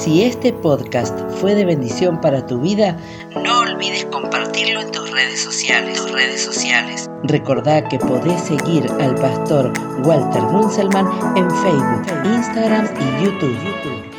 Si 0.07 0.23
este 0.23 0.53
podcast 0.53 1.19
fue 1.41 1.53
de 1.53 1.65
bendición 1.65 2.21
para 2.21 2.45
tu 2.45 2.61
vida, 2.61 2.95
no 3.43 3.59
olvides 3.59 4.05
compartirlo 4.05 4.79
en 4.79 4.89
tus 4.89 5.11
redes 5.11 5.41
sociales. 5.41 5.97
Tus. 5.97 7.09
Recordá 7.23 7.85
que 7.89 7.99
podés 7.99 8.41
seguir 8.43 8.89
al 9.01 9.15
pastor 9.15 9.73
Walter 10.05 10.43
Runzelman 10.43 11.07
en 11.35 11.51
Facebook, 11.51 12.05
Instagram 12.23 12.87
y 13.01 13.25
YouTube. 13.25 14.16